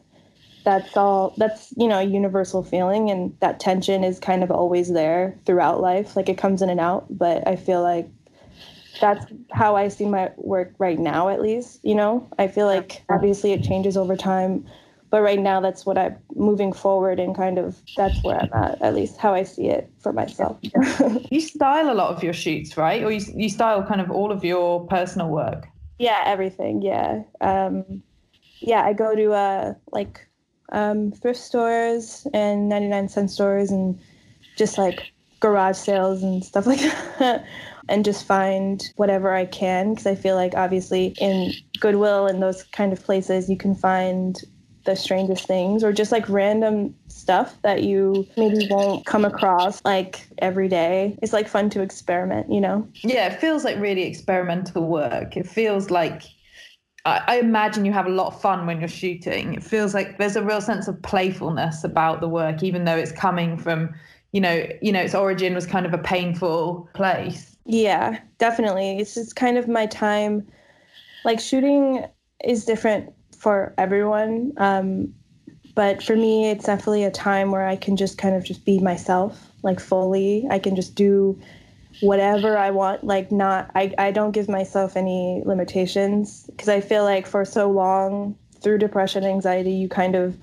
That's 0.63 0.97
all. 0.97 1.33
That's 1.37 1.73
you 1.77 1.87
know 1.87 1.99
a 1.99 2.03
universal 2.03 2.61
feeling, 2.61 3.09
and 3.09 3.33
that 3.39 3.57
tension 3.57 4.03
is 4.03 4.19
kind 4.19 4.43
of 4.43 4.51
always 4.51 4.91
there 4.91 5.39
throughout 5.45 5.79
life. 5.79 6.17
Like 6.17 6.27
it 6.27 6.37
comes 6.37 6.61
in 6.61 6.69
and 6.69 6.79
out, 6.79 7.05
but 7.09 7.47
I 7.47 7.55
feel 7.55 7.81
like 7.81 8.09
that's 8.99 9.25
how 9.53 9.77
I 9.77 9.87
see 9.87 10.05
my 10.05 10.31
work 10.35 10.73
right 10.77 10.99
now, 10.99 11.29
at 11.29 11.41
least. 11.41 11.79
You 11.83 11.95
know, 11.95 12.27
I 12.37 12.49
feel 12.49 12.65
like 12.65 13.01
obviously 13.09 13.53
it 13.53 13.63
changes 13.63 13.95
over 13.95 14.17
time 14.17 14.65
but 15.09 15.21
right 15.21 15.39
now 15.39 15.59
that's 15.59 15.85
what 15.85 15.97
i'm 15.97 16.17
moving 16.35 16.73
forward 16.73 17.19
and 17.19 17.35
kind 17.35 17.57
of 17.57 17.77
that's 17.95 18.21
where 18.23 18.39
i'm 18.39 18.49
at 18.53 18.81
at 18.81 18.93
least 18.93 19.17
how 19.17 19.33
i 19.33 19.43
see 19.43 19.67
it 19.67 19.89
for 19.99 20.13
myself. 20.13 20.57
You 21.31 21.41
style 21.41 21.91
a 21.91 21.93
lot 21.93 22.15
of 22.15 22.23
your 22.23 22.33
shoots 22.33 22.77
right? 22.77 23.03
Or 23.03 23.11
you, 23.11 23.21
you 23.35 23.49
style 23.49 23.83
kind 23.83 24.01
of 24.01 24.09
all 24.11 24.31
of 24.31 24.43
your 24.43 24.85
personal 24.87 25.29
work? 25.29 25.67
Yeah 25.99 26.23
everything 26.25 26.81
yeah. 26.81 27.23
Um 27.41 28.03
yeah 28.59 28.83
i 28.83 28.93
go 28.93 29.15
to 29.15 29.33
uh 29.33 29.73
like 29.91 30.27
um 30.71 31.11
thrift 31.11 31.39
stores 31.39 32.27
and 32.33 32.69
99 32.69 33.09
cent 33.09 33.31
stores 33.31 33.71
and 33.71 33.99
just 34.57 34.77
like 34.77 35.11
garage 35.39 35.77
sales 35.77 36.23
and 36.23 36.43
stuff 36.43 36.65
like 36.67 36.79
that. 37.19 37.45
And 37.89 38.03
just 38.03 38.25
find 38.25 38.83
whatever 38.97 39.33
I 39.33 39.45
can 39.45 39.91
because 39.91 40.05
I 40.07 40.15
feel 40.15 40.35
like 40.35 40.55
obviously 40.55 41.15
in 41.21 41.53
Goodwill 41.79 42.27
and 42.27 42.43
those 42.43 42.63
kind 42.63 42.91
of 42.91 43.01
places 43.01 43.49
you 43.49 43.55
can 43.55 43.73
find 43.73 44.35
the 44.87 44.95
strangest 44.95 45.45
things 45.45 45.83
or 45.83 45.93
just 45.93 46.11
like 46.11 46.27
random 46.27 46.95
stuff 47.09 47.61
that 47.61 47.83
you 47.83 48.25
maybe 48.37 48.65
won't 48.69 49.05
come 49.05 49.25
across 49.25 49.83
like 49.85 50.27
every 50.39 50.67
day. 50.67 51.15
It's 51.21 51.33
like 51.33 51.47
fun 51.47 51.69
to 51.71 51.81
experiment, 51.81 52.51
you 52.51 52.59
know? 52.59 52.87
Yeah, 53.03 53.27
it 53.27 53.39
feels 53.39 53.63
like 53.63 53.77
really 53.77 54.03
experimental 54.03 54.87
work. 54.87 55.37
It 55.37 55.45
feels 55.47 55.91
like 55.91 56.23
I, 57.05 57.39
imagine 57.39 57.85
you 57.85 57.93
have 57.93 58.05
a 58.05 58.09
lot 58.09 58.27
of 58.27 58.41
fun 58.41 58.65
when 58.65 58.79
you're 58.79 58.89
shooting. 58.89 59.53
It 59.53 59.63
feels 59.63 59.93
like 59.93 60.17
there's 60.17 60.35
a 60.35 60.43
real 60.43 60.59
sense 60.59 60.87
of 60.87 61.01
playfulness 61.03 61.83
about 61.83 62.19
the 62.19 62.27
work, 62.27 62.63
even 62.63 62.83
though 62.83 62.97
it's 62.97 63.13
coming 63.13 63.57
from, 63.57 63.93
you 64.31 64.41
know, 64.41 64.67
you 64.81 64.91
know, 64.91 65.01
its 65.01 65.15
origin 65.15 65.53
was 65.53 65.65
kind 65.65 65.85
of 65.85 65.93
a 65.93 65.97
painful 65.97 66.89
place. 66.93 67.55
Yeah, 67.65 68.19
definitely. 68.39 68.99
It's 68.99 69.13
just 69.13 69.35
kind 69.35 69.57
of 69.57 69.67
my 69.67 69.85
time. 69.85 70.47
Like 71.23 71.39
shooting 71.39 72.05
is 72.43 72.65
different 72.65 73.13
for 73.37 73.73
everyone. 73.77 74.53
Um, 74.57 75.13
but 75.75 76.01
for 76.01 76.15
me, 76.15 76.49
it's 76.49 76.65
definitely 76.65 77.03
a 77.03 77.11
time 77.11 77.51
where 77.51 77.67
I 77.67 77.75
can 77.75 77.97
just 77.97 78.17
kind 78.17 78.35
of 78.35 78.43
just 78.43 78.65
be 78.65 78.79
myself, 78.79 79.51
like 79.61 79.79
fully. 79.79 80.47
I 80.49 80.57
can 80.57 80.75
just 80.75 80.95
do 80.95 81.39
whatever 82.01 82.57
I 82.57 82.71
want. 82.71 83.03
Like, 83.03 83.31
not, 83.31 83.69
I, 83.75 83.93
I 83.97 84.11
don't 84.11 84.31
give 84.31 84.49
myself 84.49 84.97
any 84.97 85.43
limitations 85.45 86.45
because 86.47 86.67
I 86.67 86.81
feel 86.81 87.03
like 87.03 87.27
for 87.27 87.45
so 87.45 87.69
long 87.69 88.35
through 88.59 88.79
depression, 88.79 89.23
anxiety, 89.23 89.71
you 89.71 89.87
kind 89.87 90.15
of 90.15 90.35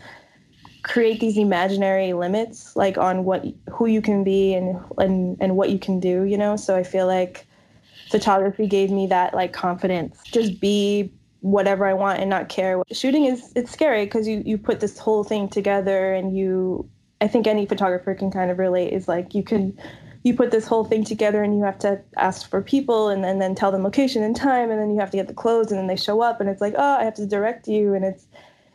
create 0.84 1.18
these 1.18 1.36
imaginary 1.36 2.12
limits, 2.12 2.76
like 2.76 2.96
on 2.96 3.24
what, 3.24 3.44
who 3.70 3.86
you 3.86 4.00
can 4.00 4.22
be 4.22 4.54
and, 4.54 4.78
and, 4.98 5.36
and 5.40 5.56
what 5.56 5.70
you 5.70 5.80
can 5.80 5.98
do, 5.98 6.22
you 6.22 6.38
know? 6.38 6.54
So 6.54 6.76
I 6.76 6.84
feel 6.84 7.08
like 7.08 7.46
photography 8.10 8.68
gave 8.68 8.90
me 8.90 9.08
that 9.08 9.34
like 9.34 9.52
confidence. 9.52 10.20
Just 10.30 10.60
be 10.60 11.10
whatever 11.44 11.84
I 11.84 11.92
want 11.92 12.20
and 12.20 12.30
not 12.30 12.48
care. 12.48 12.82
Shooting 12.90 13.26
is 13.26 13.52
it's 13.54 13.70
scary 13.70 14.06
because 14.06 14.26
you 14.26 14.42
you 14.46 14.56
put 14.56 14.80
this 14.80 14.98
whole 14.98 15.24
thing 15.24 15.46
together 15.50 16.14
and 16.14 16.34
you 16.34 16.88
I 17.20 17.28
think 17.28 17.46
any 17.46 17.66
photographer 17.66 18.14
can 18.14 18.30
kind 18.30 18.50
of 18.50 18.58
relate 18.58 18.94
is 18.94 19.08
like 19.08 19.34
you 19.34 19.42
can 19.42 19.78
you 20.22 20.34
put 20.34 20.50
this 20.50 20.66
whole 20.66 20.86
thing 20.86 21.04
together 21.04 21.42
and 21.42 21.54
you 21.54 21.62
have 21.62 21.78
to 21.80 22.00
ask 22.16 22.48
for 22.48 22.62
people 22.62 23.10
and 23.10 23.26
and 23.26 23.42
then 23.42 23.54
tell 23.54 23.70
them 23.70 23.84
location 23.84 24.22
and 24.22 24.34
time 24.34 24.70
and 24.70 24.80
then 24.80 24.90
you 24.90 24.98
have 24.98 25.10
to 25.10 25.18
get 25.18 25.28
the 25.28 25.34
clothes 25.34 25.70
and 25.70 25.78
then 25.78 25.86
they 25.86 25.96
show 25.96 26.22
up 26.22 26.40
and 26.40 26.48
it's 26.48 26.62
like 26.62 26.74
oh 26.78 26.96
I 26.96 27.04
have 27.04 27.14
to 27.16 27.26
direct 27.26 27.68
you 27.68 27.92
and 27.92 28.06
it's 28.06 28.26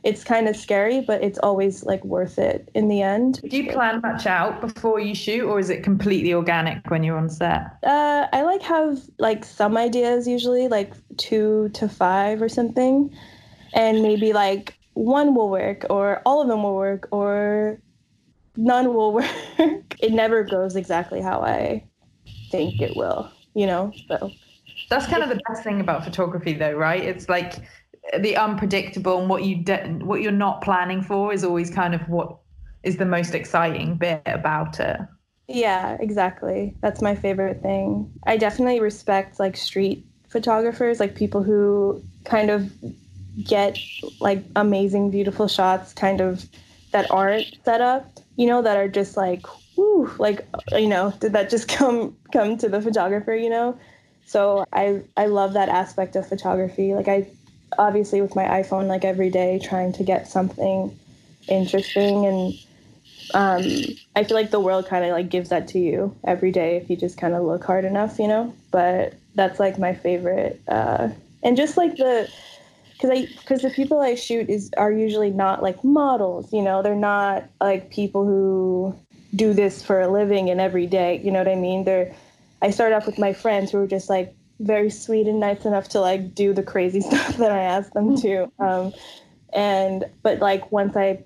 it's 0.03 0.23
kind 0.23 0.47
of 0.47 0.55
scary, 0.55 1.01
but 1.01 1.21
it's 1.21 1.39
always 1.39 1.83
like 1.83 2.03
worth 2.05 2.39
it 2.39 2.69
in 2.73 2.87
the 2.87 3.01
end. 3.01 3.41
Do 3.41 3.57
you 3.57 3.71
plan 3.71 3.99
much 4.01 4.25
out 4.25 4.61
before 4.61 4.99
you 4.99 5.13
shoot, 5.13 5.45
or 5.45 5.59
is 5.59 5.69
it 5.69 5.83
completely 5.83 6.33
organic 6.33 6.89
when 6.89 7.03
you're 7.03 7.17
on 7.17 7.29
set? 7.29 7.63
Uh, 7.83 8.27
I 8.31 8.43
like 8.43 8.61
have 8.61 8.99
like 9.17 9.43
some 9.43 9.77
ideas 9.77 10.27
usually, 10.27 10.67
like 10.67 10.93
two 11.17 11.69
to 11.73 11.89
five 11.89 12.41
or 12.41 12.49
something, 12.49 13.13
and 13.73 14.01
maybe 14.01 14.31
like 14.31 14.77
one 14.93 15.35
will 15.35 15.49
work, 15.49 15.85
or 15.89 16.21
all 16.25 16.41
of 16.41 16.47
them 16.47 16.63
will 16.63 16.75
work, 16.75 17.07
or 17.11 17.81
none 18.55 18.93
will 18.93 19.13
work. 19.19 19.95
it 19.99 20.13
never 20.13 20.43
goes 20.43 20.75
exactly 20.75 21.21
how 21.21 21.41
I 21.41 21.83
think 22.51 22.81
it 22.81 22.95
will, 22.95 23.31
you 23.53 23.67
know. 23.67 23.91
So 24.07 24.31
that's 24.89 25.07
kind 25.07 25.23
of 25.23 25.29
the 25.29 25.41
best 25.49 25.63
thing 25.63 25.81
about 25.81 26.05
photography, 26.05 26.53
though, 26.53 26.73
right? 26.73 27.03
It's 27.03 27.27
like 27.27 27.55
the 28.17 28.35
unpredictable 28.37 29.19
and 29.19 29.29
what 29.29 29.43
you 29.43 29.63
de- 29.63 29.99
what 30.03 30.21
you're 30.21 30.31
not 30.31 30.61
planning 30.61 31.01
for 31.01 31.33
is 31.33 31.43
always 31.43 31.69
kind 31.69 31.93
of 31.93 32.01
what 32.09 32.37
is 32.83 32.97
the 32.97 33.05
most 33.05 33.35
exciting 33.35 33.97
bit 33.97 34.21
about 34.25 34.79
it. 34.79 34.99
Yeah, 35.47 35.97
exactly. 35.99 36.75
That's 36.81 37.01
my 37.01 37.15
favorite 37.15 37.61
thing. 37.61 38.11
I 38.25 38.37
definitely 38.37 38.79
respect 38.79 39.39
like 39.39 39.57
street 39.57 40.05
photographers, 40.29 40.99
like 40.99 41.15
people 41.15 41.41
who 41.43 42.03
kind 42.23 42.51
of 42.51 42.71
get 43.43 43.79
like 44.19 44.43
amazing, 44.55 45.09
beautiful 45.11 45.47
shots, 45.47 45.93
kind 45.93 46.21
of 46.21 46.45
that 46.91 47.09
aren't 47.11 47.47
set 47.65 47.81
up, 47.81 48.05
you 48.35 48.47
know, 48.47 48.61
that 48.61 48.77
are 48.77 48.87
just 48.87 49.17
like, 49.17 49.45
whoo, 49.75 50.11
like, 50.19 50.47
you 50.73 50.87
know, 50.87 51.11
did 51.19 51.33
that 51.33 51.49
just 51.49 51.67
come 51.77 52.15
come 52.31 52.57
to 52.57 52.69
the 52.69 52.81
photographer, 52.81 53.33
you 53.33 53.49
know? 53.49 53.79
So 54.25 54.65
I 54.71 55.01
I 55.17 55.25
love 55.25 55.53
that 55.53 55.69
aspect 55.69 56.15
of 56.15 56.27
photography. 56.27 56.93
Like 56.93 57.07
I 57.07 57.27
obviously 57.77 58.21
with 58.21 58.35
my 58.35 58.45
iPhone 58.45 58.87
like 58.87 59.05
every 59.05 59.29
day 59.29 59.59
trying 59.59 59.93
to 59.93 60.03
get 60.03 60.27
something 60.27 60.97
interesting 61.47 62.25
and 62.25 62.53
um, 63.33 63.63
I 64.15 64.23
feel 64.23 64.35
like 64.35 64.51
the 64.51 64.59
world 64.59 64.87
kind 64.87 65.05
of 65.05 65.11
like 65.11 65.29
gives 65.29 65.49
that 65.49 65.67
to 65.69 65.79
you 65.79 66.15
every 66.23 66.51
day 66.51 66.77
if 66.77 66.89
you 66.89 66.95
just 66.95 67.17
kind 67.17 67.35
of 67.35 67.43
look 67.43 67.63
hard 67.63 67.85
enough, 67.85 68.17
you 68.17 68.27
know. 68.27 68.53
But 68.71 69.13
that's 69.35 69.59
like 69.59 69.77
my 69.77 69.93
favorite, 69.93 70.61
uh, 70.67 71.09
and 71.43 71.55
just 71.55 71.77
like 71.77 71.95
the, 71.97 72.27
because 72.93 73.11
I 73.11 73.27
because 73.39 73.61
the 73.61 73.69
people 73.69 74.01
I 74.01 74.15
shoot 74.15 74.49
is 74.49 74.71
are 74.77 74.91
usually 74.91 75.29
not 75.29 75.61
like 75.61 75.83
models, 75.83 76.51
you 76.51 76.61
know. 76.61 76.81
They're 76.81 76.95
not 76.95 77.43
like 77.61 77.91
people 77.91 78.25
who 78.25 78.95
do 79.35 79.53
this 79.53 79.83
for 79.83 80.01
a 80.01 80.07
living 80.07 80.49
and 80.49 80.59
every 80.59 80.87
day, 80.87 81.21
you 81.23 81.31
know 81.31 81.39
what 81.39 81.47
I 81.47 81.55
mean? 81.55 81.83
They're 81.83 82.13
I 82.61 82.71
started 82.71 82.95
off 82.95 83.05
with 83.05 83.19
my 83.19 83.33
friends 83.33 83.71
who 83.71 83.77
were 83.77 83.87
just 83.87 84.09
like 84.09 84.33
very 84.59 84.89
sweet 84.89 85.27
and 85.27 85.39
nice 85.39 85.65
enough 85.65 85.89
to 85.89 86.01
like 86.01 86.35
do 86.35 86.53
the 86.53 86.63
crazy 86.63 87.01
stuff 87.09 87.37
that 87.37 87.51
I 87.51 87.61
asked 87.61 87.93
them 87.93 88.15
to. 88.17 88.51
Um, 88.59 88.93
and 89.53 90.05
but 90.21 90.39
like 90.39 90.71
once 90.71 90.95
I 90.95 91.23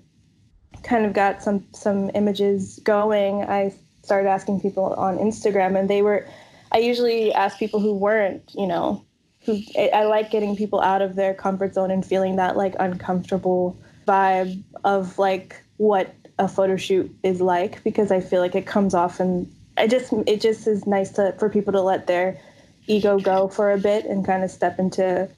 kind 0.82 1.06
of 1.06 1.12
got 1.12 1.42
some 1.42 1.66
some 1.72 2.10
images 2.14 2.80
going, 2.84 3.42
I 3.42 3.74
started 4.02 4.28
asking 4.28 4.60
people 4.60 4.94
on 4.94 5.18
Instagram, 5.18 5.78
and 5.78 5.88
they 5.88 6.02
were. 6.02 6.28
I 6.72 6.78
usually 6.78 7.32
ask 7.32 7.56
people 7.56 7.78
who 7.78 7.94
weren't, 7.94 8.50
you 8.52 8.66
know, 8.66 9.04
who 9.44 9.60
I 9.76 10.04
like 10.04 10.30
getting 10.30 10.56
people 10.56 10.80
out 10.80 11.02
of 11.02 11.14
their 11.14 11.32
comfort 11.32 11.74
zone 11.74 11.90
and 11.90 12.04
feeling 12.04 12.36
that 12.36 12.56
like 12.56 12.74
uncomfortable 12.80 13.78
vibe 14.08 14.62
of 14.84 15.18
like 15.18 15.62
what 15.76 16.14
a 16.38 16.48
photo 16.48 16.76
shoot 16.76 17.14
is 17.22 17.40
like 17.40 17.82
because 17.84 18.10
I 18.10 18.20
feel 18.20 18.40
like 18.40 18.54
it 18.54 18.66
comes 18.66 18.94
off 18.94 19.20
and 19.20 19.50
I 19.76 19.86
just 19.86 20.12
it 20.26 20.40
just 20.40 20.66
is 20.66 20.86
nice 20.86 21.10
to 21.12 21.34
for 21.38 21.48
people 21.48 21.72
to 21.72 21.80
let 21.80 22.06
their 22.06 22.40
ego 22.86 23.18
go 23.18 23.48
for 23.48 23.72
a 23.72 23.78
bit 23.78 24.04
and 24.04 24.26
kind 24.26 24.44
of 24.44 24.50
step 24.50 24.78
into 24.78 25.28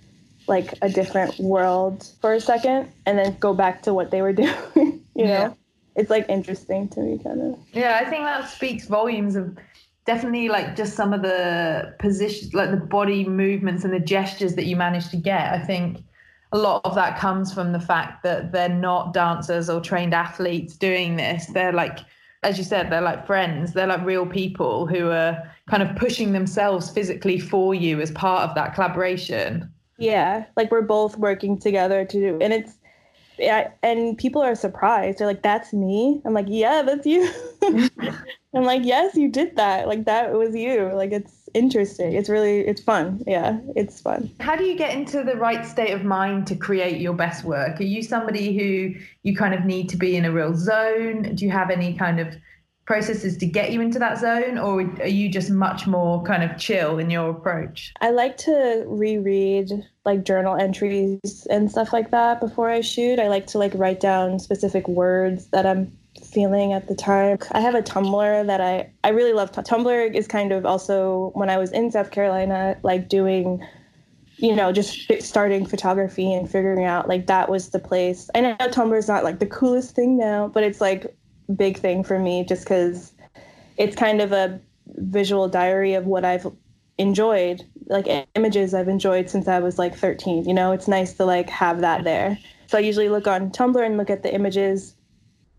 like 0.49 0.75
a 0.83 0.89
different 0.89 1.39
world 1.39 2.09
for 2.21 2.35
a 2.35 2.41
second 2.41 2.91
and 3.05 3.19
then 3.19 3.37
go 3.41 3.53
back 3.53 3.83
to 3.83 3.93
what 3.93 4.11
they 4.11 4.23
were 4.23 4.33
doing 4.45 5.05
you 5.15 5.25
know? 5.25 5.57
It's 5.97 6.11
like 6.11 6.29
interesting 6.29 6.89
to 6.91 7.01
me 7.01 7.19
kind 7.23 7.41
of 7.41 7.59
yeah 7.73 7.99
i 8.03 8.09
think 8.09 8.25
that 8.25 8.49
speaks 8.49 8.87
volumes 8.87 9.35
of 9.35 9.57
definitely 10.07 10.49
like 10.49 10.77
just 10.77 10.95
some 10.95 11.13
of 11.13 11.23
the 11.23 11.95
positions 11.99 12.55
like 12.55 12.71
the 12.71 12.77
body 12.77 13.29
movements 13.29 13.85
and 13.85 13.93
the 13.93 14.01
gestures 14.01 14.55
that 14.55 14.65
you 14.65 14.77
manage 14.77 15.11
to 15.11 15.17
get. 15.17 15.53
I 15.53 15.59
think 15.59 15.99
a 16.53 16.59
lot 16.59 16.81
of 16.85 16.95
that 16.95 17.19
comes 17.19 17.53
from 17.53 17.73
the 17.73 17.81
fact 17.81 18.23
that 18.23 18.53
they're 18.53 18.69
not 18.69 19.13
dancers 19.13 19.69
or 19.69 19.81
trained 19.81 20.15
athletes 20.15 20.77
doing 20.77 21.17
this. 21.17 21.47
They're 21.47 21.73
like 21.73 21.99
as 22.47 22.59
you 22.59 22.65
said, 22.65 22.91
they're 22.91 23.01
like 23.01 23.27
friends. 23.27 23.73
They're 23.73 23.89
like 23.89 24.05
real 24.05 24.25
people 24.25 24.87
who 24.87 25.11
are 25.11 25.43
kind 25.69 25.83
of 25.83 25.97
pushing 25.97 26.33
themselves 26.33 26.91
physically 26.91 27.41
for 27.41 27.75
you 27.75 28.01
as 28.01 28.13
part 28.13 28.49
of 28.49 28.55
that 28.55 28.73
collaboration. 28.73 29.69
Yeah, 29.99 30.45
like 30.57 30.71
we're 30.71 30.83
both 30.83 31.19
working 31.19 31.59
together 31.59 32.05
to 32.05 32.21
do, 32.21 32.39
and 32.41 32.53
it's 32.53 32.79
yeah, 33.37 33.71
and 33.83 34.17
people 34.17 34.43
are 34.43 34.55
surprised. 34.55 35.19
They're 35.19 35.27
like, 35.27 35.43
"That's 35.43 35.73
me." 35.73 36.23
I'm 36.25 36.35
like, 36.35 36.47
"Yeah, 36.49 36.83
that's 36.83 37.05
you." 37.05 37.29
I'm 38.55 38.65
like, 38.65 38.85
"Yes, 38.85 39.17
you 39.17 39.29
did 39.29 39.57
that. 39.57 39.89
Like 39.89 40.05
that 40.05 40.33
was 40.33 40.55
you." 40.55 40.93
Like 40.95 41.11
it's 41.11 41.46
interesting. 41.57 42.13
It's 42.13 42.29
really 42.29 42.61
it's 42.61 42.83
fun. 42.83 43.23
Yeah, 43.27 43.59
it's 43.75 44.01
fun. 44.01 44.31
How 44.41 44.55
do 44.57 44.65
you 44.65 44.77
get 44.77 44.95
into 44.95 45.23
the 45.25 45.37
right 45.37 45.65
state 45.67 45.93
of 45.93 46.05
mind 46.05 46.47
to 46.49 46.57
create 46.57 47.01
your 47.01 47.15
best 47.15 47.45
work? 47.45 47.81
Are 47.81 47.85
you 47.85 48.03
somebody 48.03 48.57
who 48.57 48.95
you 49.23 49.35
kind 49.35 49.55
of 49.55 49.65
need 49.65 49.89
to 49.89 49.97
be 49.97 50.17
in 50.17 50.25
a 50.25 50.31
real 50.31 50.55
zone? 50.55 51.35
Do 51.35 51.45
you 51.45 51.51
have 51.51 51.71
any 51.71 51.95
kind 51.95 52.21
of 52.21 52.35
processes 52.87 53.37
to 53.37 53.47
get 53.47 53.73
you 53.73 53.81
into 53.81 53.99
that 53.99 54.17
zone 54.17 54.59
or 54.59 54.81
are 55.01 55.09
you 55.09 55.29
just 55.29 55.51
much 55.51 55.89
more 55.89 56.23
kind 56.23 56.45
of 56.45 56.57
chill 56.57 57.01
in 57.01 57.11
your 57.11 57.31
approach 57.31 57.93
i 58.01 58.11
like 58.11 58.37
to 58.37 58.85
reread 58.87 59.69
like 60.05 60.23
journal 60.23 60.55
entries 60.55 61.49
and 61.51 61.69
stuff 61.69 61.93
like 61.93 62.13
that 62.13 62.39
before 62.39 62.71
i 62.71 62.81
shoot 62.81 63.19
i 63.19 63.27
like 63.27 63.45
to 63.45 63.59
like 63.59 63.73
write 63.75 63.99
down 63.99 64.39
specific 64.39 64.87
words 64.87 65.49
that 65.49 65.67
i'm 65.67 65.91
feeling 66.25 66.73
at 66.73 66.89
the 66.89 66.95
time 66.95 67.39
i 67.53 67.61
have 67.61 67.75
a 67.75 67.83
tumblr 67.83 68.47
that 68.47 68.61
i 68.61 68.89
i 69.05 69.09
really 69.09 69.33
love 69.33 69.51
tumblr 69.53 70.15
is 70.15 70.27
kind 70.27 70.53
of 70.53 70.65
also 70.67 71.31
when 71.35 71.51
i 71.51 71.57
was 71.57 71.73
in 71.73 71.91
south 71.91 72.11
carolina 72.11 72.77
like 72.83 73.09
doing 73.09 73.63
you 74.39 74.55
know, 74.55 74.73
just 74.73 75.11
starting 75.21 75.65
photography 75.65 76.33
and 76.33 76.51
figuring 76.51 76.85
out 76.85 77.09
like 77.09 77.27
that 77.27 77.49
was 77.49 77.71
the 77.71 77.79
place. 77.79 78.29
I 78.35 78.41
know 78.43 78.57
Tumblr 78.61 78.99
is 78.99 79.09
not 79.09 79.25
like 79.25 79.39
the 79.39 79.47
coolest 79.47 79.95
thing 79.95 80.19
now, 80.19 80.49
but 80.49 80.63
it's 80.63 80.81
like 80.81 81.17
big 81.55 81.79
thing 81.79 82.05
for 82.05 82.19
me 82.19 82.45
just 82.45 82.65
because 82.65 83.13
it's 83.79 83.97
kind 83.97 84.21
of 84.21 84.33
a 84.33 84.61
visual 84.97 85.49
diary 85.49 85.95
of 85.95 86.07
what 86.07 86.25
I've 86.25 86.47
enjoyed, 86.99 87.65
like 87.87 88.07
images 88.35 88.75
I've 88.75 88.89
enjoyed 88.89 89.31
since 89.31 89.49
I 89.49 89.59
was 89.61 89.79
like 89.79 89.97
13. 89.97 90.45
You 90.45 90.55
know, 90.55 90.73
it's 90.73 90.89
nice 90.89 91.15
to 91.15 91.25
like 91.25 91.49
have 91.49 91.81
that 91.81 92.05
there. 92.05 92.39
So 92.67 92.79
I 92.79 92.83
usually 92.83 93.09
look 93.09 93.27
on 93.27 93.51
Tumblr 93.51 93.85
and 93.85 93.97
look 93.97 94.11
at 94.11 94.23
the 94.23 94.35
images, 94.35 94.96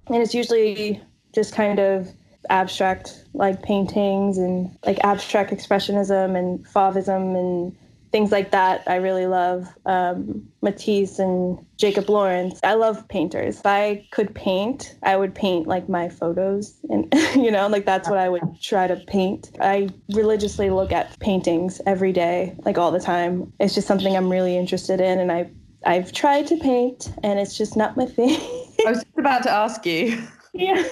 and 0.10 0.22
it's 0.22 0.34
usually 0.34 1.02
just 1.34 1.54
kind 1.54 1.80
of 1.80 2.10
abstract 2.50 3.26
like 3.34 3.62
paintings 3.62 4.38
and 4.38 4.76
like 4.86 5.00
abstract 5.04 5.52
expressionism 5.52 6.38
and 6.38 6.66
fauvism 6.66 7.38
and 7.38 7.76
things 8.12 8.32
like 8.32 8.52
that 8.52 8.84
I 8.88 8.96
really 8.96 9.28
love. 9.28 9.68
Um, 9.86 10.48
Matisse 10.62 11.20
and 11.20 11.58
Jacob 11.78 12.10
Lawrence. 12.10 12.60
I 12.64 12.74
love 12.74 13.08
painters. 13.10 13.60
If 13.60 13.66
I 13.66 14.08
could 14.12 14.34
paint, 14.34 14.96
I 15.04 15.16
would 15.18 15.36
paint 15.36 15.68
like 15.68 15.88
my 15.88 16.10
photos, 16.10 16.76
and 16.90 17.14
you 17.36 17.52
know, 17.52 17.68
like 17.68 17.86
that's 17.86 18.10
what 18.10 18.18
I 18.18 18.30
would 18.30 18.44
try 18.62 18.88
to 18.88 18.96
paint. 19.08 19.52
I 19.62 19.90
religiously 20.14 20.70
look 20.70 20.92
at 20.92 21.20
paintings 21.20 21.82
every 21.86 22.12
day, 22.12 22.56
like 22.66 22.78
all 22.78 22.92
the 22.92 23.00
time. 23.00 23.54
It's 23.60 23.76
just 23.76 23.88
something 23.88 24.16
I'm 24.16 24.32
really 24.32 24.58
interested 24.58 25.00
in, 25.00 25.20
and 25.20 25.32
I 25.32 25.50
I've 25.86 26.12
tried 26.12 26.48
to 26.48 26.58
paint, 26.58 27.14
and 27.24 27.40
it's 27.40 27.58
just 27.58 27.78
not 27.78 27.98
my 27.98 28.06
thing. 28.06 28.40
I 28.86 28.90
was 28.90 29.04
just 29.04 29.18
about 29.18 29.44
to 29.44 29.52
ask 29.52 29.86
you. 29.86 30.22
yeah, 30.54 30.84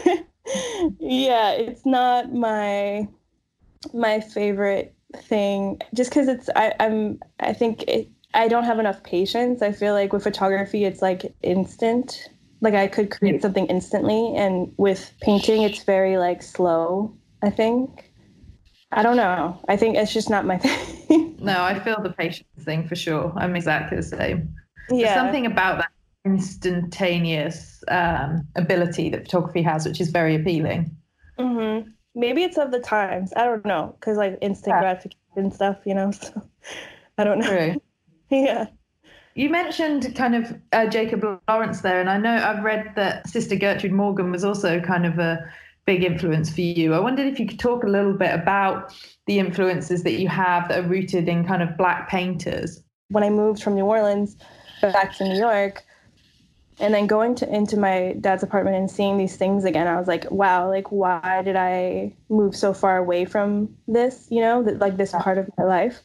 yeah, 1.00 1.52
it's 1.52 1.86
not 1.86 2.34
my 2.34 3.08
my 3.94 4.20
favorite 4.20 4.96
thing. 5.16 5.80
Just 5.94 6.12
because 6.12 6.28
it's 6.28 6.50
I, 6.56 6.74
i'm 6.80 7.20
i 7.40 7.54
think 7.54 7.84
it, 7.84 8.10
i 8.34 8.48
don't 8.48 8.64
have 8.64 8.80
enough 8.80 9.04
patience. 9.04 9.62
I 9.62 9.72
feel 9.72 9.94
like 9.94 10.14
with 10.14 10.24
photography 10.24 10.86
it's 10.86 11.02
like 11.02 11.34
instant. 11.42 12.30
Like 12.62 12.74
i 12.74 12.88
could 12.88 13.12
create 13.12 13.42
something 13.42 13.66
instantly 13.68 14.34
and 14.36 14.72
with 14.78 15.14
painting 15.22 15.62
it's 15.64 15.84
very 15.84 16.18
like 16.18 16.42
slow 16.42 17.16
i 17.42 17.50
think. 17.50 18.12
I 18.92 19.04
don't 19.04 19.18
know. 19.18 19.60
I 19.68 19.76
think 19.76 19.98
it's 19.98 20.14
just 20.14 20.30
not 20.30 20.46
my 20.46 20.58
thing. 20.60 21.38
No 21.42 21.62
i 21.64 21.80
feel 21.80 22.02
the 22.02 22.12
patience 22.12 22.48
thing 22.62 22.88
for 22.88 22.96
sure. 22.96 23.34
I'm 23.36 23.56
exactly 23.56 23.98
the 23.98 24.04
same 24.04 24.56
yeah. 24.90 25.08
There's 25.08 25.16
something 25.16 25.46
about 25.46 25.78
that 25.78 25.92
instantaneous 26.26 27.84
um, 27.88 28.48
ability 28.56 29.10
that 29.10 29.24
photography 29.26 29.62
has 29.62 29.86
which 29.86 30.02
is 30.02 30.10
very 30.10 30.34
appealing 30.36 30.90
mm-hmm 31.38 31.88
maybe 32.16 32.44
it's 32.44 32.58
of 32.58 32.72
the 32.72 32.80
times. 32.80 33.32
I 33.36 33.46
don't 33.46 33.66
know, 33.66 33.96
because 34.00 34.18
like 34.18 34.38
instant 34.42 34.76
yeah. 34.76 34.80
gratification 34.80 35.52
stuff, 35.52 35.78
you 35.86 35.94
know. 35.94 36.12
So 37.16 37.22
I 37.22 37.24
don't 37.24 37.40
know. 37.40 37.48
True. 37.48 37.82
yeah. 38.30 38.66
You 39.36 39.50
mentioned 39.50 40.14
kind 40.16 40.36
of 40.36 40.54
uh, 40.74 40.88
Jacob 40.88 41.24
Lawrence 41.48 41.80
there, 41.80 42.02
and 42.02 42.10
I 42.10 42.18
know 42.18 42.36
I've 42.36 42.64
read 42.64 42.92
that 42.96 43.30
Sister 43.30 43.56
Gertrude 43.56 43.94
Morgan 43.94 44.32
was 44.32 44.44
also 44.44 44.82
kind 44.82 45.06
of 45.06 45.18
a 45.20 45.40
big 45.86 46.04
influence 46.04 46.54
for 46.54 46.60
you. 46.60 46.94
I 46.94 47.00
wondered 47.00 47.28
if 47.28 47.40
you 47.40 47.46
could 47.46 47.60
talk 47.60 47.84
a 47.84 47.88
little 47.88 48.14
bit 48.14 48.34
about 48.34 48.94
the 49.28 49.40
influences 49.40 50.04
that 50.04 50.14
you 50.14 50.28
have 50.28 50.68
that 50.68 50.84
are 50.84 50.88
rooted 50.88 51.30
in 51.30 51.46
kind 51.46 51.62
of 51.62 51.78
black 51.78 52.10
painters. 52.10 52.84
When 53.10 53.24
I 53.24 53.30
moved 53.30 53.64
from 53.64 53.76
New 53.76 53.86
Orleans 53.86 54.36
back 54.82 55.16
to 55.18 55.24
New 55.24 55.38
York, 55.38 55.84
and 56.80 56.94
then 56.94 57.08
going 57.08 57.36
to 57.36 57.54
into 57.54 57.78
my 57.78 58.16
dad's 58.20 58.44
apartment 58.44 58.76
and 58.76 58.92
seeing 58.92 59.18
these 59.18 59.38
things 59.38 59.64
again 59.64 59.88
i 59.88 59.98
was 59.98 60.08
like 60.08 60.30
wow 60.32 60.68
like 60.70 60.92
why 60.92 61.42
did 61.44 61.56
i 61.56 62.14
move 62.30 62.56
so 62.56 62.74
far 62.74 62.98
away 62.98 63.24
from 63.26 63.74
this 63.88 64.28
you 64.30 64.42
know 64.42 64.60
like 64.60 64.98
this 64.98 65.12
part 65.12 65.38
of 65.38 65.50
my 65.58 65.64
life? 65.64 66.02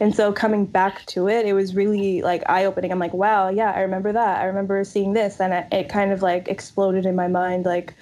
And 0.00 0.14
so 0.14 0.32
coming 0.32 0.66
back 0.66 1.06
to 1.06 1.28
it 1.28 1.46
it 1.46 1.52
was 1.52 1.74
really 1.74 2.20
like 2.20 2.42
eye-opening. 2.46 2.90
I'm 2.92 2.98
like 2.98 3.14
wow 3.14 3.48
yeah 3.48 3.70
i 3.70 3.80
remember 3.80 4.12
that. 4.12 4.40
I 4.40 4.44
remember 4.44 4.82
seeing 4.84 5.12
this 5.12 5.40
and 5.40 5.52
it 5.72 5.88
kind 5.88 6.12
of 6.12 6.20
like 6.20 6.48
exploded 6.48 7.06
in 7.06 7.14
my 7.14 7.28
mind 7.28 7.64
like 7.64 7.94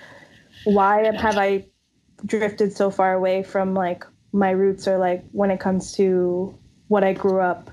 why 0.64 1.04
have 1.04 1.38
i 1.38 1.64
drifted 2.24 2.74
so 2.74 2.90
far 2.90 3.12
away 3.14 3.42
from 3.42 3.74
like 3.74 4.04
my 4.32 4.50
roots 4.50 4.88
or 4.88 4.96
like 4.98 5.24
when 5.32 5.50
it 5.50 5.60
comes 5.60 5.92
to 5.94 6.58
what 6.88 7.04
i 7.04 7.12
grew 7.12 7.40
up 7.40 7.70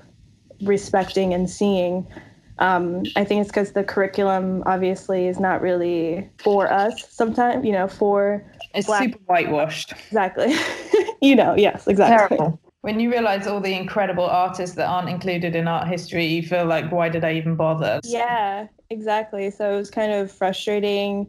respecting 0.62 1.32
and 1.34 1.48
seeing 1.48 2.06
um, 2.60 3.04
I 3.16 3.24
think 3.24 3.40
it's 3.40 3.50
because 3.50 3.72
the 3.72 3.82
curriculum 3.82 4.62
obviously 4.66 5.26
is 5.26 5.40
not 5.40 5.62
really 5.62 6.28
for 6.38 6.70
us 6.70 7.06
sometimes, 7.10 7.64
you 7.64 7.72
know, 7.72 7.88
for 7.88 8.44
it's 8.74 8.86
black- 8.86 9.04
super 9.04 9.18
whitewashed. 9.26 9.94
Exactly. 10.08 10.54
you 11.22 11.34
know, 11.34 11.54
yes, 11.56 11.88
exactly. 11.88 12.36
Terrible. 12.36 12.60
When 12.82 13.00
you 13.00 13.10
realize 13.10 13.46
all 13.46 13.60
the 13.60 13.74
incredible 13.74 14.24
artists 14.24 14.76
that 14.76 14.86
aren't 14.86 15.08
included 15.08 15.56
in 15.56 15.68
art 15.68 15.88
history, 15.88 16.26
you 16.26 16.42
feel 16.42 16.66
like, 16.66 16.92
why 16.92 17.08
did 17.08 17.24
I 17.24 17.34
even 17.34 17.56
bother? 17.56 18.00
Yeah, 18.04 18.68
exactly. 18.90 19.50
So 19.50 19.74
it 19.74 19.76
was 19.76 19.90
kind 19.90 20.12
of 20.12 20.30
frustrating, 20.30 21.26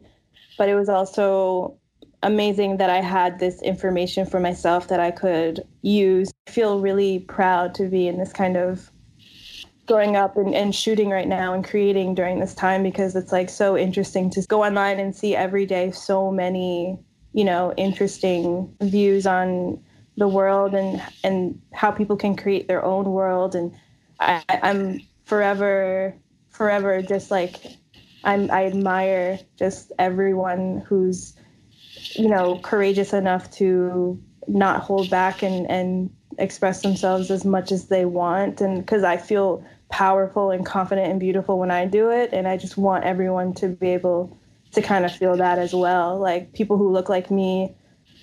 but 0.58 0.68
it 0.68 0.74
was 0.74 0.88
also 0.88 1.78
amazing 2.22 2.76
that 2.76 2.90
I 2.90 3.00
had 3.00 3.38
this 3.38 3.60
information 3.62 4.26
for 4.26 4.38
myself 4.38 4.88
that 4.88 5.00
I 5.00 5.10
could 5.10 5.60
use. 5.82 6.30
I 6.46 6.50
feel 6.50 6.80
really 6.80 7.20
proud 7.20 7.74
to 7.76 7.88
be 7.88 8.06
in 8.06 8.18
this 8.18 8.32
kind 8.32 8.56
of 8.56 8.90
growing 9.92 10.16
up 10.16 10.38
and, 10.38 10.54
and 10.54 10.74
shooting 10.74 11.10
right 11.10 11.28
now 11.28 11.52
and 11.52 11.62
creating 11.62 12.14
during 12.14 12.40
this 12.40 12.54
time 12.54 12.82
because 12.82 13.14
it's 13.14 13.30
like 13.30 13.50
so 13.50 13.76
interesting 13.76 14.30
to 14.30 14.40
go 14.48 14.64
online 14.64 14.98
and 14.98 15.14
see 15.14 15.36
every 15.36 15.66
day 15.66 15.90
so 15.90 16.30
many 16.30 16.98
you 17.34 17.44
know 17.44 17.74
interesting 17.76 18.74
views 18.80 19.26
on 19.26 19.78
the 20.16 20.26
world 20.26 20.74
and 20.74 21.02
and 21.22 21.60
how 21.74 21.90
people 21.90 22.16
can 22.16 22.34
create 22.34 22.68
their 22.68 22.82
own 22.82 23.04
world. 23.04 23.54
And 23.54 23.70
I, 24.18 24.42
i'm 24.62 25.00
forever 25.24 26.16
forever 26.48 27.02
just 27.02 27.30
like 27.30 27.56
i'm 28.24 28.50
i 28.50 28.64
admire 28.64 29.38
just 29.58 29.92
everyone 29.98 30.82
who's 30.86 31.34
you 32.14 32.28
know 32.28 32.58
courageous 32.62 33.12
enough 33.12 33.50
to 33.50 34.18
not 34.48 34.80
hold 34.80 35.10
back 35.10 35.42
and 35.42 35.70
and 35.70 36.08
express 36.38 36.80
themselves 36.80 37.30
as 37.30 37.44
much 37.44 37.70
as 37.70 37.88
they 37.88 38.06
want. 38.06 38.62
And 38.62 38.78
because 38.78 39.04
i 39.04 39.18
feel 39.18 39.62
powerful 39.92 40.50
and 40.50 40.66
confident 40.66 41.10
and 41.10 41.20
beautiful 41.20 41.58
when 41.58 41.70
I 41.70 41.86
do 41.86 42.10
it. 42.10 42.30
And 42.32 42.48
I 42.48 42.56
just 42.56 42.76
want 42.76 43.04
everyone 43.04 43.54
to 43.54 43.68
be 43.68 43.90
able 43.90 44.36
to 44.72 44.82
kind 44.82 45.04
of 45.04 45.14
feel 45.14 45.36
that 45.36 45.58
as 45.58 45.72
well. 45.72 46.18
Like 46.18 46.52
people 46.54 46.78
who 46.78 46.90
look 46.90 47.08
like 47.08 47.30
me, 47.30 47.74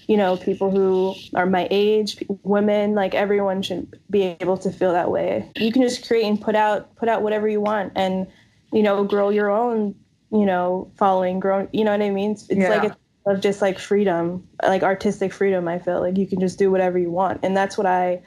you 0.08 0.18
know, 0.18 0.36
people 0.36 0.72
who 0.72 1.16
are 1.36 1.46
my 1.46 1.68
age, 1.70 2.22
women, 2.44 2.96
like 2.96 3.14
everyone 3.16 3.62
should 3.62 3.98
be 4.10 4.36
able 4.42 4.58
to 4.58 4.72
feel 4.72 4.92
that 4.92 5.12
way. 5.12 5.50
You 5.56 5.72
can 5.72 5.84
just 5.84 6.06
create 6.08 6.26
and 6.26 6.42
put 6.42 6.56
out 6.56 6.96
put 6.98 7.08
out 7.08 7.22
whatever 7.22 7.48
you 7.48 7.62
want 7.62 7.94
and 7.96 8.28
you 8.72 8.84
know, 8.84 9.04
grow 9.04 9.30
your 9.30 9.50
own, 9.50 9.96
you 10.32 10.46
know, 10.46 10.92
following, 10.98 11.40
grow, 11.40 11.68
you 11.72 11.84
know 11.84 11.92
what 11.92 12.02
I 12.02 12.10
mean? 12.10 12.32
It's, 12.32 12.50
it's 12.50 12.60
yeah. 12.60 12.70
like 12.70 12.84
it's 12.84 12.96
of 13.26 13.42
just 13.42 13.62
like 13.62 13.78
freedom, 13.78 14.48
like 14.64 14.82
artistic 14.82 15.34
freedom, 15.34 15.68
I 15.68 15.80
feel 15.80 16.00
like 16.00 16.18
you 16.18 16.26
can 16.26 16.40
just 16.40 16.58
do 16.58 16.72
whatever 16.72 16.98
you 16.98 17.12
want. 17.12 17.40
And 17.44 17.56
that's 17.56 17.78
what 17.78 17.86
I 17.86 18.22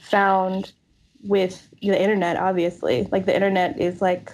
found 0.00 0.72
with 1.22 1.68
the 1.82 2.00
internet 2.00 2.36
obviously. 2.36 3.08
Like 3.10 3.26
the 3.26 3.34
internet 3.34 3.80
is 3.80 4.00
like 4.00 4.32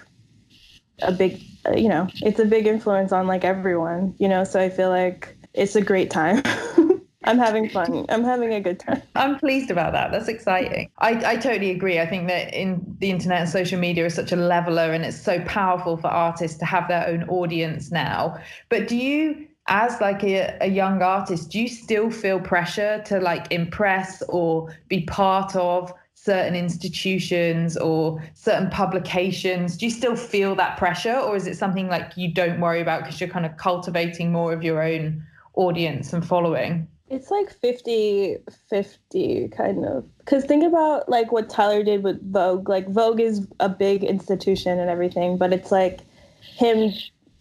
a 1.02 1.12
big 1.12 1.40
uh, 1.66 1.72
you 1.72 1.88
know 1.88 2.08
it's 2.22 2.38
a 2.38 2.44
big 2.44 2.66
influence 2.66 3.12
on 3.12 3.26
like 3.26 3.44
everyone 3.44 4.14
you 4.18 4.28
know? 4.28 4.44
So 4.44 4.60
i 4.60 4.68
feel 4.68 4.90
like 4.90 5.36
it's 5.54 5.76
a 5.76 5.80
great 5.80 6.10
time. 6.10 6.42
I'm 7.24 7.38
having 7.38 7.68
fun. 7.70 8.04
I'm 8.08 8.22
having 8.22 8.52
a 8.52 8.60
good 8.60 8.80
time. 8.80 9.02
I'm 9.14 9.38
pleased 9.38 9.70
about 9.70 9.92
that. 9.92 10.12
That's 10.12 10.28
exciting. 10.28 10.90
I, 10.98 11.32
I 11.32 11.36
totally 11.36 11.70
agree. 11.70 11.98
I 11.98 12.06
think 12.06 12.28
that 12.28 12.52
in 12.52 12.84
the 12.98 13.10
internet 13.10 13.40
and 13.40 13.48
social 13.48 13.78
media 13.78 14.04
is 14.04 14.14
such 14.14 14.32
a 14.32 14.36
leveler 14.36 14.92
and 14.92 15.04
it's 15.04 15.18
so 15.18 15.40
powerful 15.44 15.96
for 15.96 16.08
artists 16.08 16.58
to 16.58 16.64
have 16.66 16.86
their 16.88 17.06
own 17.08 17.24
audience 17.30 17.90
now. 17.90 18.36
But 18.68 18.88
do 18.88 18.96
you 18.96 19.46
as 19.68 19.98
like 20.00 20.22
a, 20.22 20.56
a 20.60 20.68
young 20.68 21.00
artist 21.00 21.50
do 21.50 21.58
you 21.58 21.68
still 21.68 22.10
feel 22.10 22.38
pressure 22.38 23.02
to 23.06 23.18
like 23.18 23.50
impress 23.50 24.22
or 24.28 24.76
be 24.88 25.04
part 25.04 25.56
of 25.56 25.90
certain 26.24 26.54
institutions 26.54 27.76
or 27.76 28.22
certain 28.32 28.70
publications 28.70 29.76
do 29.76 29.84
you 29.84 29.90
still 29.90 30.16
feel 30.16 30.54
that 30.54 30.78
pressure 30.78 31.14
or 31.14 31.36
is 31.36 31.46
it 31.46 31.54
something 31.54 31.88
like 31.88 32.16
you 32.16 32.32
don't 32.32 32.60
worry 32.60 32.80
about 32.80 33.02
because 33.02 33.20
you're 33.20 33.28
kind 33.28 33.44
of 33.44 33.54
cultivating 33.58 34.32
more 34.32 34.52
of 34.52 34.62
your 34.62 34.82
own 34.82 35.22
audience 35.54 36.12
and 36.14 36.26
following 36.26 36.88
It's 37.10 37.30
like 37.30 37.50
50 37.52 38.38
50 38.70 39.48
kind 39.48 39.84
of. 39.84 40.04
Because 40.18 40.44
think 40.44 40.64
about 40.64 41.08
like 41.08 41.30
what 41.30 41.50
Tyler 41.50 41.82
did 41.84 42.02
with 42.02 42.18
Vogue. 42.32 42.68
Like 42.68 42.88
Vogue 42.88 43.20
is 43.20 43.46
a 43.60 43.68
big 43.68 44.02
institution 44.02 44.78
and 44.80 44.88
everything, 44.88 45.36
but 45.36 45.52
it's 45.52 45.70
like 45.70 46.00
him, 46.40 46.92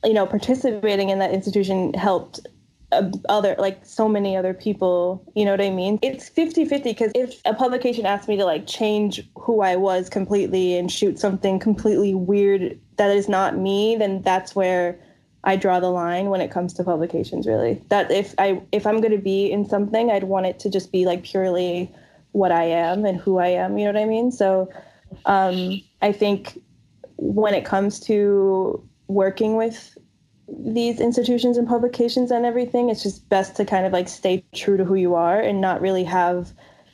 you 0.04 0.13
know, 0.13 0.26
participating 0.26 1.10
in 1.10 1.19
that 1.19 1.32
institution 1.32 1.93
helped 1.93 2.46
other 3.29 3.56
like 3.58 3.86
so 3.86 4.08
many 4.08 4.36
other 4.36 4.53
people 4.53 5.23
you 5.36 5.45
know 5.45 5.51
what 5.51 5.62
i 5.62 5.69
mean? 5.69 5.99
It's 6.01 6.29
50 6.29 6.65
50 6.65 6.89
because 6.89 7.12
if 7.15 7.39
a 7.45 7.53
publication 7.53 8.06
asked 8.06 8.27
me 8.27 8.38
to 8.38 8.45
like 8.45 8.67
change 8.67 9.27
who 9.36 9.62
i 9.62 9.75
was 9.75 10.10
completely 10.10 10.77
and 10.77 10.91
shoot 10.91 11.19
something 11.19 11.60
completely 11.60 12.13
weird 12.13 12.79
that 12.97 13.10
is 13.15 13.27
not 13.27 13.58
me 13.58 13.95
then 13.95 14.21
that's 14.21 14.56
where 14.56 14.99
i 15.43 15.56
draw 15.56 15.79
the 15.79 15.89
line 15.89 16.29
when 16.29 16.41
it 16.41 16.51
comes 16.51 16.73
to 16.73 16.84
publications 16.84 17.47
really. 17.47 17.82
That 17.89 18.12
if 18.12 18.34
i 18.38 18.62
if 18.71 18.86
i'm 18.88 19.01
going 19.01 19.12
to 19.12 19.17
be 19.17 19.51
in 19.51 19.67
something 19.67 20.12
i'd 20.12 20.25
want 20.25 20.45
it 20.45 20.60
to 20.60 20.69
just 20.69 20.91
be 20.91 21.06
like 21.06 21.23
purely 21.23 21.91
what 22.32 22.51
i 22.51 22.63
am 22.63 23.06
and 23.06 23.19
who 23.19 23.38
i 23.38 23.47
am 23.47 23.77
you 23.77 23.86
know 23.86 23.93
what 23.93 24.01
i 24.01 24.06
mean? 24.06 24.32
So 24.32 24.69
um 25.25 25.82
i 26.01 26.12
think 26.12 26.62
when 27.17 27.53
it 27.53 27.65
comes 27.65 27.99
to 28.01 28.84
working 29.08 29.56
with 29.56 29.92
these 30.47 30.99
institutions 30.99 31.58
and 31.58 31.67
publications 31.67 32.29
and 32.32 32.45
everything 32.45 32.89
it's 32.89 33.03
just 33.03 33.27
best 33.29 33.56
to 33.56 33.63
kind 33.63 33.86
of 33.86 33.93
like 33.93 34.10
stay 34.10 34.43
true 34.53 34.75
to 34.75 34.84
who 34.84 34.95
you 34.95 35.15
are 35.15 35.39
and 35.39 35.62
not 35.62 35.79
really 35.82 36.03
have 36.03 36.51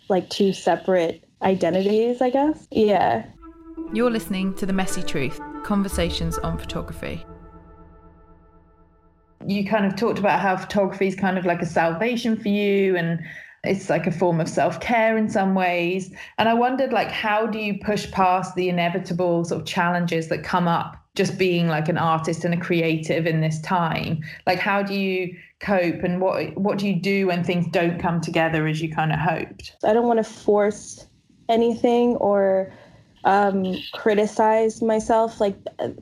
like 0.08 0.30
two 0.30 0.54
separate 0.54 1.24
identities 1.42 2.22
i 2.22 2.30
guess. 2.30 2.68
Yeah. 2.72 3.26
You're 3.94 4.12
listening 4.12 4.54
to 4.56 4.66
the 4.66 4.74
messy 4.74 5.02
truth 5.02 5.40
conversations 5.64 6.38
on 6.40 6.58
photography. 6.60 7.26
You 9.48 9.66
kind 9.66 9.86
of 9.86 9.96
talked 9.96 10.20
about 10.20 10.40
how 10.40 10.58
photography 10.58 11.08
is 11.08 11.16
kind 11.16 11.38
of 11.38 11.46
like 11.46 11.62
a 11.62 11.66
salvation 11.66 12.38
for 12.38 12.50
you 12.50 12.96
and 12.96 13.20
it's 13.64 13.90
like 13.90 14.06
a 14.06 14.12
form 14.12 14.40
of 14.40 14.48
self-care 14.48 15.18
in 15.18 15.28
some 15.30 15.56
ways. 15.56 16.14
And 16.38 16.48
i 16.48 16.54
wondered 16.54 16.94
like 16.94 17.10
how 17.10 17.48
do 17.48 17.58
you 17.58 17.80
push 17.80 18.12
past 18.12 18.56
the 18.56 18.70
inevitable 18.70 19.44
sort 19.44 19.62
of 19.62 19.68
challenges 19.68 20.28
that 20.28 20.44
come 20.44 20.68
up 20.68 20.98
just 21.20 21.38
being 21.38 21.68
like 21.68 21.90
an 21.90 21.98
artist 21.98 22.46
and 22.46 22.54
a 22.54 22.58
creative 22.58 23.28
in 23.28 23.42
this 23.42 23.60
time 23.60 24.24
like 24.48 24.58
how 24.58 24.82
do 24.82 24.94
you 24.94 25.36
cope 25.60 26.02
and 26.02 26.22
what 26.22 26.58
what 26.58 26.78
do 26.78 26.88
you 26.88 26.96
do 26.96 27.28
when 27.28 27.44
things 27.44 27.68
don't 27.72 28.00
come 28.00 28.22
together 28.22 28.66
as 28.68 28.82
you 28.82 28.90
kind 28.90 29.12
of 29.12 29.20
hoped? 29.20 29.76
I 29.84 29.92
don't 29.92 30.08
want 30.08 30.20
to 30.20 30.24
force 30.24 31.06
anything 31.50 32.16
or 32.16 32.72
um, 33.26 33.76
criticize 33.94 34.82
myself 34.82 35.42
like 35.42 35.58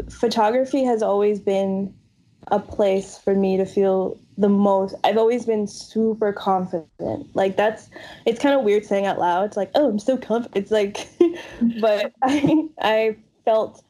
photography 0.07 0.83
has 0.83 1.01
always 1.01 1.39
been 1.39 1.91
a 2.49 2.59
place 2.59 3.17
for 3.17 3.33
me 3.33 3.57
to 3.57 3.65
feel 3.65 4.19
the 4.37 4.47
most 4.47 4.93
i've 5.03 5.17
always 5.17 5.47
been 5.47 5.65
super 5.65 6.31
confident 6.31 7.27
like 7.33 7.57
that's 7.57 7.89
it's 8.27 8.39
kind 8.39 8.55
of 8.55 8.63
weird 8.63 8.85
saying 8.85 9.07
out 9.07 9.17
loud 9.17 9.43
it's 9.45 9.57
like 9.57 9.71
oh 9.73 9.89
i'm 9.89 9.97
so 9.97 10.15
confident 10.15 10.55
it's 10.55 10.71
like 10.71 11.09
but 11.81 12.13
i 12.21 12.69
i 12.81 13.15
felt 13.43 13.83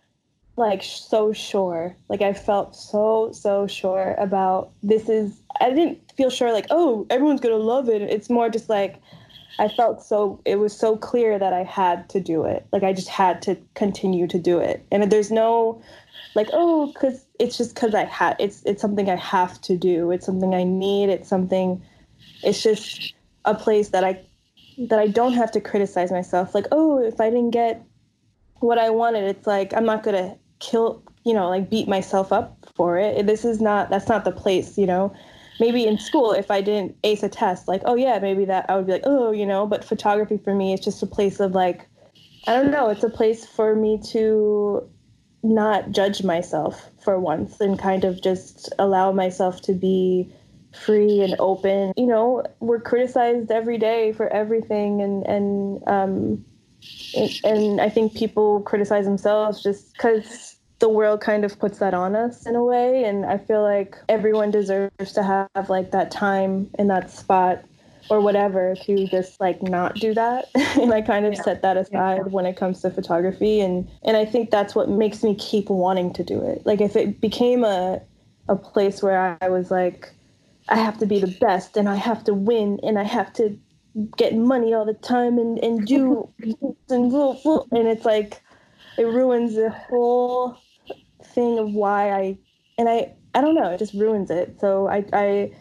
like 0.58 0.84
so 0.84 1.32
sure. 1.32 1.96
Like 2.10 2.22
I 2.22 2.34
felt 2.34 2.76
so 2.76 3.32
so 3.32 3.68
sure 3.68 4.16
about 4.18 4.72
this 4.84 5.08
is 5.08 5.40
I 5.62 5.70
didn't 5.70 6.00
feel 6.18 6.30
sure 6.30 6.52
like 6.52 6.66
oh 6.72 7.06
everyone's 7.10 7.42
going 7.42 7.58
to 7.58 7.64
love 7.64 7.88
it. 7.88 8.02
It's 8.02 8.30
more 8.30 8.50
just 8.50 8.68
like 8.68 9.00
I 9.60 9.68
felt 9.70 10.04
so 10.04 10.42
it 10.46 10.58
was 10.58 10.76
so 10.76 10.98
clear 10.98 11.40
that 11.40 11.54
I 11.54 11.64
had 11.64 12.10
to 12.10 12.20
do 12.20 12.44
it. 12.44 12.66
Like 12.72 12.84
I 12.84 12.92
just 12.92 13.08
had 13.08 13.42
to 13.44 13.56
continue 13.76 14.28
to 14.28 14.40
do 14.40 14.60
it. 14.60 14.84
And 14.92 15.12
there's 15.12 15.32
no 15.32 15.82
like 16.34 16.50
oh 16.54 16.92
cuz 16.96 17.26
it's 17.40 17.58
just 17.58 17.76
cuz 17.76 17.94
I 17.94 18.06
had 18.06 18.36
it's 18.40 18.64
it's 18.66 18.82
something 18.82 19.10
I 19.10 19.16
have 19.16 19.62
to 19.62 19.78
do. 19.78 20.10
It's 20.12 20.26
something 20.26 20.56
I 20.56 20.64
need. 20.64 21.10
It's 21.10 21.30
something 21.30 21.82
it's 22.44 22.64
just 22.64 23.14
a 23.46 23.54
place 23.54 23.90
that 23.90 24.04
I 24.04 24.20
that 24.90 25.00
I 25.00 25.08
don't 25.08 25.34
have 25.34 25.52
to 25.52 25.62
criticize 25.62 26.12
myself 26.12 26.54
like 26.56 26.66
oh 26.72 27.00
if 27.00 27.22
I 27.22 27.30
didn't 27.30 27.52
get 27.52 27.84
what 28.60 28.78
I 28.80 28.90
wanted 28.90 29.24
it's 29.24 29.48
like 29.48 29.74
I'm 29.74 29.86
not 29.86 30.04
going 30.04 30.16
to 30.16 30.38
kill 30.60 31.04
you 31.24 31.34
know 31.34 31.50
like 31.50 31.70
beat 31.70 31.88
myself 31.88 32.32
up 32.32 32.58
for 32.76 32.98
it. 32.98 33.26
This 33.26 33.46
is 33.46 33.62
not 33.62 33.90
that's 33.90 34.08
not 34.08 34.26
the 34.26 34.32
place 34.32 34.78
you 34.78 34.86
know. 34.86 35.14
Maybe 35.60 35.88
in 35.88 35.98
school 35.98 36.34
if 36.34 36.52
i 36.52 36.62
didn't 36.62 36.96
ace 37.04 37.24
a 37.24 37.30
test 37.30 37.68
like 37.68 37.82
oh 37.86 37.96
yeah 37.96 38.20
maybe 38.20 38.46
that 38.46 38.70
i 38.70 38.76
would 38.76 38.86
be 38.86 38.94
like 38.94 39.04
oh 39.06 39.32
you 39.32 39.46
know. 39.46 39.66
But 39.66 39.84
photography 39.84 40.38
for 40.38 40.54
me 40.54 40.74
is 40.74 40.80
just 40.80 41.02
a 41.04 41.08
place 41.08 41.40
of 41.40 41.54
like 41.54 41.88
i 42.48 42.54
don't 42.54 42.72
know. 42.72 42.90
It's 42.90 43.04
a 43.04 43.10
place 43.10 43.46
for 43.46 43.76
me 43.76 44.00
to 44.12 44.88
not 45.44 45.92
judge 45.92 46.24
myself 46.24 46.90
for 47.04 47.20
once 47.20 47.60
and 47.62 47.78
kind 47.78 48.04
of 48.04 48.22
just 48.22 48.74
allow 48.80 49.12
myself 49.12 49.62
to 49.62 49.74
be 49.74 50.30
free 50.74 51.22
and 51.22 51.36
open. 51.40 51.94
You 51.98 52.08
know 52.08 52.44
we're 52.60 52.82
criticized 52.82 53.52
every 53.52 53.78
day 53.78 54.14
for 54.14 54.28
everything 54.28 55.02
and 55.02 55.26
and 55.26 55.88
um 55.88 56.46
and 57.44 57.82
I 57.82 57.90
think 57.90 58.16
people 58.16 58.62
criticize 58.62 59.06
themselves 59.06 59.64
just 59.64 59.94
because 59.94 60.56
the 60.80 60.90
world 60.90 61.22
kind 61.22 61.44
of 61.44 61.58
puts 61.58 61.80
that 61.80 61.94
on 61.94 62.16
us 62.16 62.46
in 62.46 62.56
a 62.56 62.64
way. 62.64 63.04
And 63.04 63.26
I 63.26 63.38
feel 63.38 63.64
like 63.64 63.96
everyone 64.10 64.52
deserves 64.52 65.14
to 65.14 65.24
have 65.24 65.70
like 65.70 65.92
that 65.92 66.12
time 66.12 66.70
in 66.78 66.88
that 66.88 67.10
spot 67.10 67.64
or 68.10 68.22
whatever 68.22 68.76
to 68.84 69.08
just 69.08 69.40
like 69.40 69.62
not 69.62 69.96
do 69.96 70.14
that 70.14 70.46
and 70.56 70.94
i 70.94 71.02
kind 71.02 71.26
of 71.26 71.34
yeah. 71.34 71.42
set 71.42 71.62
that 71.62 71.78
aside 71.78 72.18
yeah. 72.18 72.32
when 72.32 72.46
it 72.46 72.56
comes 72.56 72.82
to 72.82 72.90
photography 72.90 73.60
and 73.60 73.90
and 74.04 74.16
i 74.16 74.26
think 74.26 74.50
that's 74.50 74.76
what 74.76 74.90
makes 74.90 75.24
me 75.24 75.36
keep 75.36 75.70
wanting 75.70 76.14
to 76.14 76.24
do 76.24 76.42
it 76.42 76.66
like 76.66 76.82
if 76.82 76.96
it 76.96 77.20
became 77.20 77.64
a 77.64 78.02
a 78.50 78.56
place 78.56 79.04
where 79.04 79.38
i 79.42 79.50
was 79.50 79.70
like 79.72 80.14
i 80.70 80.78
have 80.78 80.98
to 80.98 81.06
be 81.06 81.20
the 81.20 81.38
best 81.42 81.76
and 81.76 81.90
i 81.90 81.96
have 81.96 82.24
to 82.24 82.34
win 82.34 82.80
and 82.84 82.98
i 82.98 83.04
have 83.04 83.32
to 83.34 83.58
get 84.16 84.36
money 84.36 84.74
all 84.74 84.86
the 84.86 84.94
time 84.94 85.38
and, 85.38 85.58
and 85.60 85.86
do 85.86 86.30
and 86.90 87.12
and 87.72 87.88
it's 87.88 88.06
like 88.06 88.42
it 88.98 89.06
ruins 89.06 89.56
the 89.56 89.70
whole 89.70 90.58
thing 91.24 91.60
of 91.60 91.74
why 91.74 92.12
I 92.12 92.38
and 92.78 92.90
I 92.90 93.14
I 93.34 93.42
don't 93.42 93.56
know 93.56 93.72
it 93.72 93.78
just 93.80 93.94
ruins 93.94 94.30
it. 94.30 94.60
So 94.60 94.88
I 94.88 95.06
I 95.14 95.52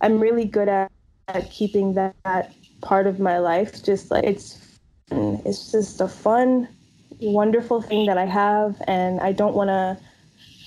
I'm 0.00 0.18
really 0.18 0.44
good 0.44 0.68
at, 0.68 0.90
at 1.28 1.50
keeping 1.50 1.94
that, 1.94 2.14
that 2.24 2.54
part 2.80 3.06
of 3.06 3.20
my 3.20 3.38
life 3.38 3.82
just 3.82 4.10
like 4.10 4.24
it's 4.24 4.58
it's 5.10 5.70
just 5.70 6.00
a 6.00 6.08
fun 6.08 6.68
wonderful 7.20 7.80
thing 7.80 8.06
that 8.06 8.18
I 8.18 8.24
have 8.24 8.80
and 8.86 9.20
I 9.20 9.32
don't 9.32 9.54
want 9.54 9.68
to 9.68 9.98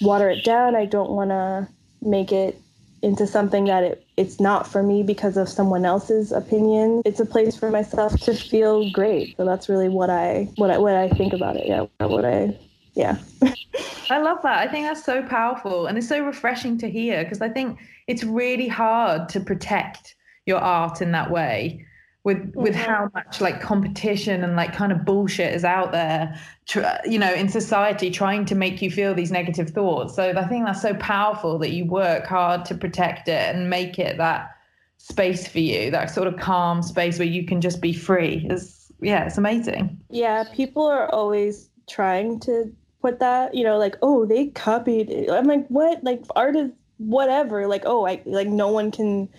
water 0.02 0.30
it 0.30 0.44
down. 0.44 0.76
I 0.76 0.86
don't 0.86 1.12
want 1.12 1.30
to 1.32 1.68
make 2.02 2.32
it 2.32 2.60
into 3.02 3.28
something 3.28 3.66
that 3.66 3.84
it, 3.84 4.08
it's 4.18 4.40
not 4.40 4.68
for 4.68 4.82
me 4.82 5.04
because 5.04 5.38
of 5.38 5.48
someone 5.50 5.86
else's 5.86 6.32
opinion. 6.32 7.02
It's 7.06 7.20
a 7.20 7.26
place 7.26 7.56
for 7.56 7.70
myself 7.70 8.20
to 8.22 8.34
feel 8.34 8.90
great. 8.92 9.38
So 9.38 9.46
that's 9.46 9.70
really 9.70 9.90
what 9.90 10.10
I 10.10 10.50
what 10.56 10.72
I 10.72 10.78
what 10.78 10.96
I 10.96 11.10
think 11.10 11.34
about 11.34 11.56
it. 11.56 11.68
Yeah, 11.68 11.86
what 12.06 12.26
I 12.26 12.58
yeah. 12.94 13.18
I 14.10 14.20
love 14.20 14.42
that. 14.44 14.60
I 14.60 14.68
think 14.72 14.88
that's 14.88 15.04
so 15.04 15.24
powerful 15.24 15.88
and 15.88 15.98
it's 15.98 16.08
so 16.08 16.24
refreshing 16.24 16.78
to 16.80 16.90
hear 16.90 17.24
because 17.24 17.42
I 17.42 17.50
think 17.50 17.80
it's 18.08 18.24
really 18.24 18.68
hard 18.68 19.30
to 19.30 19.40
protect 19.40 20.16
your 20.46 20.60
art 20.60 21.02
in 21.02 21.12
that 21.12 21.32
way 21.32 21.86
with 22.26 22.52
with 22.56 22.74
mm-hmm. 22.74 22.92
how 22.92 23.10
much 23.14 23.40
like 23.40 23.62
competition 23.62 24.44
and 24.44 24.56
like 24.58 24.74
kind 24.74 24.92
of 24.92 25.06
bullshit 25.06 25.54
is 25.54 25.64
out 25.64 25.92
there 25.94 26.38
tr- 26.66 26.82
you 27.06 27.18
know 27.18 27.32
in 27.32 27.48
society 27.48 28.10
trying 28.10 28.44
to 28.44 28.56
make 28.56 28.82
you 28.82 28.92
feel 28.92 29.14
these 29.14 29.32
negative 29.32 29.70
thoughts 29.70 30.16
so 30.16 30.34
i 30.36 30.46
think 30.48 30.66
that's 30.66 30.82
so 30.82 30.94
powerful 30.96 31.58
that 31.58 31.70
you 31.70 31.86
work 31.86 32.26
hard 32.26 32.66
to 32.66 32.76
protect 32.76 33.30
it 33.30 33.56
and 33.56 33.70
make 33.70 33.98
it 33.98 34.18
that 34.18 34.50
space 34.98 35.48
for 35.48 35.60
you 35.60 35.90
that 35.92 36.10
sort 36.10 36.28
of 36.28 36.36
calm 36.38 36.82
space 36.82 37.20
where 37.20 37.28
you 37.28 37.46
can 37.46 37.62
just 37.62 37.80
be 37.80 37.94
free 37.94 38.46
is 38.50 38.92
yeah 39.02 39.26
it's 39.26 39.38
amazing 39.38 39.98
yeah 40.10 40.44
people 40.52 40.86
are 40.86 41.08
always 41.14 41.70
trying 41.88 42.40
to 42.40 42.74
put 43.02 43.20
that 43.20 43.54
you 43.54 43.64
know 43.64 43.78
like 43.78 43.96
oh 44.02 44.26
they 44.26 44.48
copied 44.48 45.12
it. 45.12 45.30
i'm 45.30 45.46
like 45.46 45.68
what 45.68 46.04
like 46.04 46.24
art 46.36 46.56
is 46.56 46.72
whatever 46.98 47.68
like 47.68 47.84
oh 47.86 48.08
i 48.08 48.20
like 48.26 48.48
no 48.48 48.70
one 48.70 48.90
can 48.90 49.30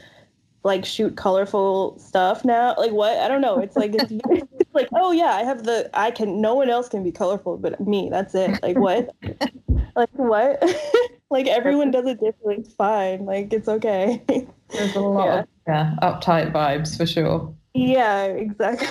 like 0.66 0.85
shoot 0.85 1.16
colorful 1.16 1.96
stuff 1.98 2.44
now. 2.44 2.74
Like 2.76 2.90
what? 2.90 3.16
I 3.18 3.29
don't 3.29 3.40
know. 3.40 3.59
It's 3.61 3.76
like 3.76 3.94
it's, 3.94 4.11
it's 4.11 4.74
like 4.74 4.88
oh 4.94 5.12
yeah, 5.12 5.31
I 5.31 5.44
have 5.44 5.64
the 5.64 5.88
I 5.94 6.11
can. 6.11 6.40
No 6.40 6.57
one 6.57 6.68
else 6.68 6.88
can 6.88 7.05
be 7.05 7.12
colorful 7.12 7.57
but 7.57 7.81
me. 7.81 8.09
That's 8.11 8.35
it. 8.35 8.61
Like 8.62 8.76
what? 8.76 9.14
like 9.96 10.11
what? 10.14 10.62
like 11.31 11.46
everyone 11.46 11.92
does 11.92 12.07
it 12.07 12.20
differently. 12.20 12.57
It's 12.59 12.74
fine. 12.74 13.24
Like 13.24 13.52
it's 13.52 13.68
okay. 13.68 14.22
There's 14.70 14.96
a 14.96 15.00
lot 15.00 15.24
yeah. 15.26 15.40
of 15.40 15.48
yeah 15.68 15.94
uptight 16.02 16.52
vibes 16.52 16.96
for 16.96 17.07
sure. 17.07 17.55
Yeah, 17.72 18.24
exactly. 18.24 18.88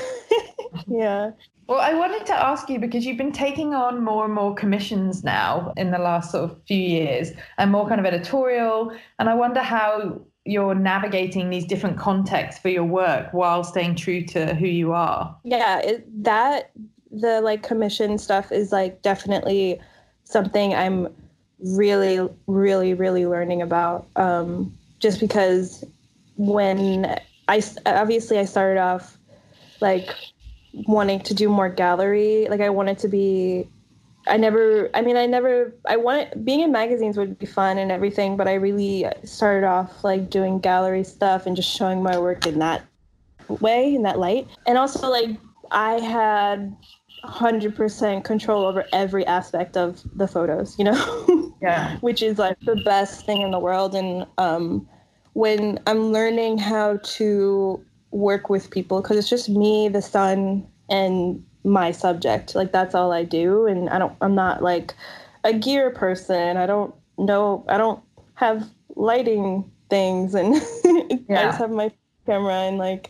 yeah. 0.87 1.31
Well, 1.67 1.79
I 1.79 1.93
wanted 1.95 2.27
to 2.27 2.33
ask 2.33 2.69
you 2.69 2.79
because 2.79 3.05
you've 3.05 3.17
been 3.17 3.31
taking 3.31 3.73
on 3.73 4.03
more 4.03 4.23
and 4.23 4.33
more 4.33 4.53
commissions 4.53 5.23
now 5.23 5.73
in 5.75 5.89
the 5.89 5.97
last 5.97 6.31
sort 6.31 6.51
of 6.51 6.61
few 6.67 6.77
years 6.77 7.31
and 7.57 7.71
more 7.71 7.87
kind 7.87 7.99
of 7.99 8.05
editorial. 8.05 8.95
And 9.17 9.27
I 9.29 9.33
wonder 9.33 9.61
how 9.61 10.21
you're 10.45 10.75
navigating 10.75 11.49
these 11.49 11.65
different 11.65 11.97
contexts 11.97 12.61
for 12.61 12.69
your 12.69 12.83
work 12.83 13.33
while 13.33 13.63
staying 13.63 13.95
true 13.95 14.23
to 14.23 14.53
who 14.55 14.67
you 14.67 14.93
are 14.93 15.35
yeah 15.43 15.79
it, 15.79 16.23
that 16.23 16.71
the 17.11 17.41
like 17.41 17.63
commission 17.63 18.17
stuff 18.17 18.51
is 18.51 18.71
like 18.71 19.01
definitely 19.01 19.79
something 20.23 20.73
i'm 20.73 21.07
really 21.59 22.29
really 22.47 22.93
really 22.93 23.25
learning 23.25 23.61
about 23.61 24.07
um 24.17 24.71
just 24.99 25.19
because 25.19 25.83
when 26.37 27.19
I 27.47 27.61
obviously 27.85 28.39
I 28.39 28.45
started 28.45 28.79
off 28.79 29.17
like 29.81 30.09
wanting 30.87 31.19
to 31.21 31.33
do 31.33 31.49
more 31.49 31.69
gallery. 31.69 32.47
Like 32.49 32.61
I 32.61 32.69
wanted 32.69 32.99
to 32.99 33.07
be 33.07 33.67
I 34.27 34.37
never 34.37 34.89
I 34.93 35.01
mean 35.01 35.17
I 35.17 35.25
never 35.25 35.73
I 35.85 35.97
wanted 35.97 36.43
being 36.43 36.61
in 36.61 36.71
magazines 36.71 37.17
would 37.17 37.37
be 37.37 37.45
fun 37.45 37.77
and 37.77 37.91
everything, 37.91 38.37
but 38.37 38.47
I 38.47 38.55
really 38.55 39.05
started 39.23 39.65
off 39.65 40.03
like 40.03 40.29
doing 40.29 40.59
gallery 40.59 41.03
stuff 41.03 41.45
and 41.45 41.55
just 41.55 41.69
showing 41.69 42.01
my 42.01 42.17
work 42.17 42.45
in 42.45 42.59
that 42.59 42.83
way, 43.47 43.93
in 43.93 44.03
that 44.03 44.19
light. 44.19 44.47
And 44.65 44.77
also 44.77 45.09
like 45.09 45.29
I 45.71 45.99
had 45.99 46.75
100% 47.23 48.23
control 48.23 48.65
over 48.65 48.85
every 48.93 49.25
aspect 49.25 49.77
of 49.77 50.01
the 50.15 50.27
photos, 50.27 50.77
you 50.77 50.85
know? 50.85 51.51
Yeah. 51.61 51.97
Which 52.01 52.21
is 52.21 52.37
like 52.37 52.59
the 52.59 52.75
best 52.75 53.25
thing 53.25 53.41
in 53.41 53.49
the 53.49 53.57
world 53.57 53.95
and 53.95 54.27
um 54.37 54.87
when 55.33 55.79
I'm 55.87 56.11
learning 56.11 56.59
how 56.59 56.97
to 56.97 57.83
work 58.11 58.49
with 58.49 58.69
people 58.69 59.01
because 59.01 59.17
it's 59.17 59.29
just 59.29 59.49
me, 59.49 59.89
the 59.89 60.01
sun, 60.01 60.67
and 60.89 61.43
my 61.65 61.91
subject. 61.91 62.55
Like 62.55 62.71
that's 62.71 62.95
all 62.95 63.11
I 63.11 63.23
do, 63.23 63.65
and 63.65 63.89
I 63.89 63.99
don't. 63.99 64.15
I'm 64.21 64.35
not 64.35 64.63
like 64.63 64.93
a 65.43 65.53
gear 65.53 65.89
person. 65.89 66.57
I 66.57 66.65
don't 66.65 66.93
know. 67.17 67.65
I 67.67 67.77
don't 67.77 68.01
have 68.35 68.69
lighting 68.95 69.69
things, 69.89 70.35
and 70.35 70.55
yeah. 71.27 71.39
I 71.39 71.43
just 71.45 71.57
have 71.57 71.71
my 71.71 71.91
camera 72.25 72.53
and 72.53 72.77
like 72.77 73.09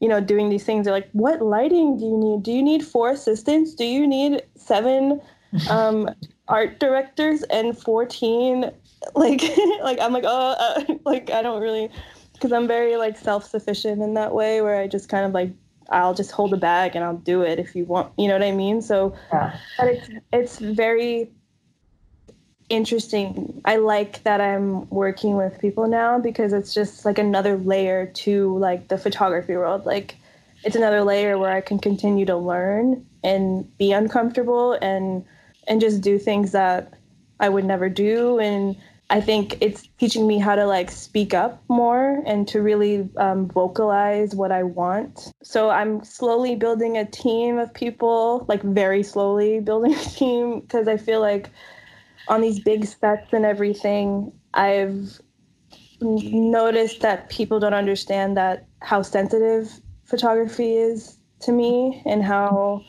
you 0.00 0.08
know 0.08 0.20
doing 0.20 0.48
these 0.48 0.64
things. 0.64 0.84
They're 0.84 0.94
like, 0.94 1.10
what 1.12 1.42
lighting 1.42 1.98
do 1.98 2.04
you 2.04 2.16
need? 2.16 2.42
Do 2.42 2.52
you 2.52 2.62
need 2.62 2.84
four 2.84 3.10
assistants? 3.10 3.74
Do 3.74 3.84
you 3.84 4.06
need 4.06 4.42
seven 4.56 5.20
um, 5.68 6.08
art 6.48 6.78
directors 6.78 7.42
and 7.44 7.76
fourteen? 7.76 8.70
Like, 9.14 9.42
like 9.82 9.98
I'm 10.00 10.12
like, 10.12 10.24
oh, 10.26 10.56
uh, 10.58 10.94
like 11.04 11.30
I 11.30 11.42
don't 11.42 11.60
really 11.60 11.90
because 12.34 12.52
I'm 12.52 12.66
very 12.66 12.96
like 12.96 13.18
self-sufficient 13.18 14.00
in 14.00 14.14
that 14.14 14.32
way 14.32 14.62
where 14.62 14.80
I 14.80 14.86
just 14.86 15.10
kind 15.10 15.26
of 15.26 15.32
like 15.32 15.52
I'll 15.90 16.14
just 16.14 16.30
hold 16.30 16.52
a 16.52 16.56
bag 16.56 16.94
and 16.94 17.04
I'll 17.04 17.16
do 17.16 17.42
it 17.42 17.58
if 17.58 17.74
you 17.74 17.84
want. 17.84 18.12
You 18.16 18.28
know 18.28 18.34
what 18.34 18.42
I 18.42 18.52
mean? 18.52 18.80
So, 18.82 19.14
yeah. 19.32 19.56
but 19.76 19.88
it's 19.88 20.10
it's 20.32 20.58
very 20.58 21.30
interesting. 22.68 23.60
I 23.64 23.76
like 23.76 24.22
that 24.22 24.40
I'm 24.40 24.88
working 24.90 25.36
with 25.36 25.58
people 25.58 25.88
now 25.88 26.18
because 26.18 26.52
it's 26.52 26.72
just 26.72 27.04
like 27.04 27.18
another 27.18 27.56
layer 27.56 28.06
to 28.06 28.56
like 28.58 28.88
the 28.88 28.96
photography 28.96 29.56
world. 29.56 29.84
Like 29.84 30.16
it's 30.64 30.76
another 30.76 31.02
layer 31.02 31.38
where 31.38 31.52
I 31.52 31.60
can 31.60 31.78
continue 31.78 32.24
to 32.26 32.36
learn 32.36 33.04
and 33.22 33.76
be 33.76 33.92
uncomfortable 33.92 34.78
and 34.80 35.24
and 35.66 35.80
just 35.80 36.00
do 36.00 36.18
things 36.18 36.52
that 36.52 36.94
I 37.40 37.48
would 37.48 37.64
never 37.64 37.88
do 37.88 38.38
and 38.38 38.76
I 39.10 39.20
think 39.20 39.58
it's 39.60 39.88
teaching 39.98 40.28
me 40.28 40.38
how 40.38 40.54
to 40.54 40.66
like 40.66 40.88
speak 40.88 41.34
up 41.34 41.62
more 41.68 42.22
and 42.26 42.46
to 42.46 42.62
really 42.62 43.08
um, 43.16 43.48
vocalize 43.48 44.36
what 44.36 44.52
I 44.52 44.62
want. 44.62 45.32
So 45.42 45.68
I'm 45.68 46.04
slowly 46.04 46.54
building 46.54 46.96
a 46.96 47.04
team 47.04 47.58
of 47.58 47.74
people, 47.74 48.46
like 48.48 48.62
very 48.62 49.02
slowly 49.02 49.58
building 49.58 49.94
a 49.94 50.04
team 50.04 50.60
because 50.60 50.86
I 50.86 50.96
feel 50.96 51.20
like 51.20 51.50
on 52.28 52.40
these 52.40 52.60
big 52.60 52.84
sets 52.84 53.32
and 53.32 53.44
everything, 53.44 54.32
I've 54.54 55.20
noticed 56.00 57.00
that 57.00 57.28
people 57.30 57.58
don't 57.58 57.74
understand 57.74 58.36
that 58.36 58.68
how 58.80 59.02
sensitive 59.02 59.80
photography 60.04 60.76
is 60.76 61.18
to 61.40 61.52
me 61.52 62.00
and 62.06 62.22
how 62.22 62.84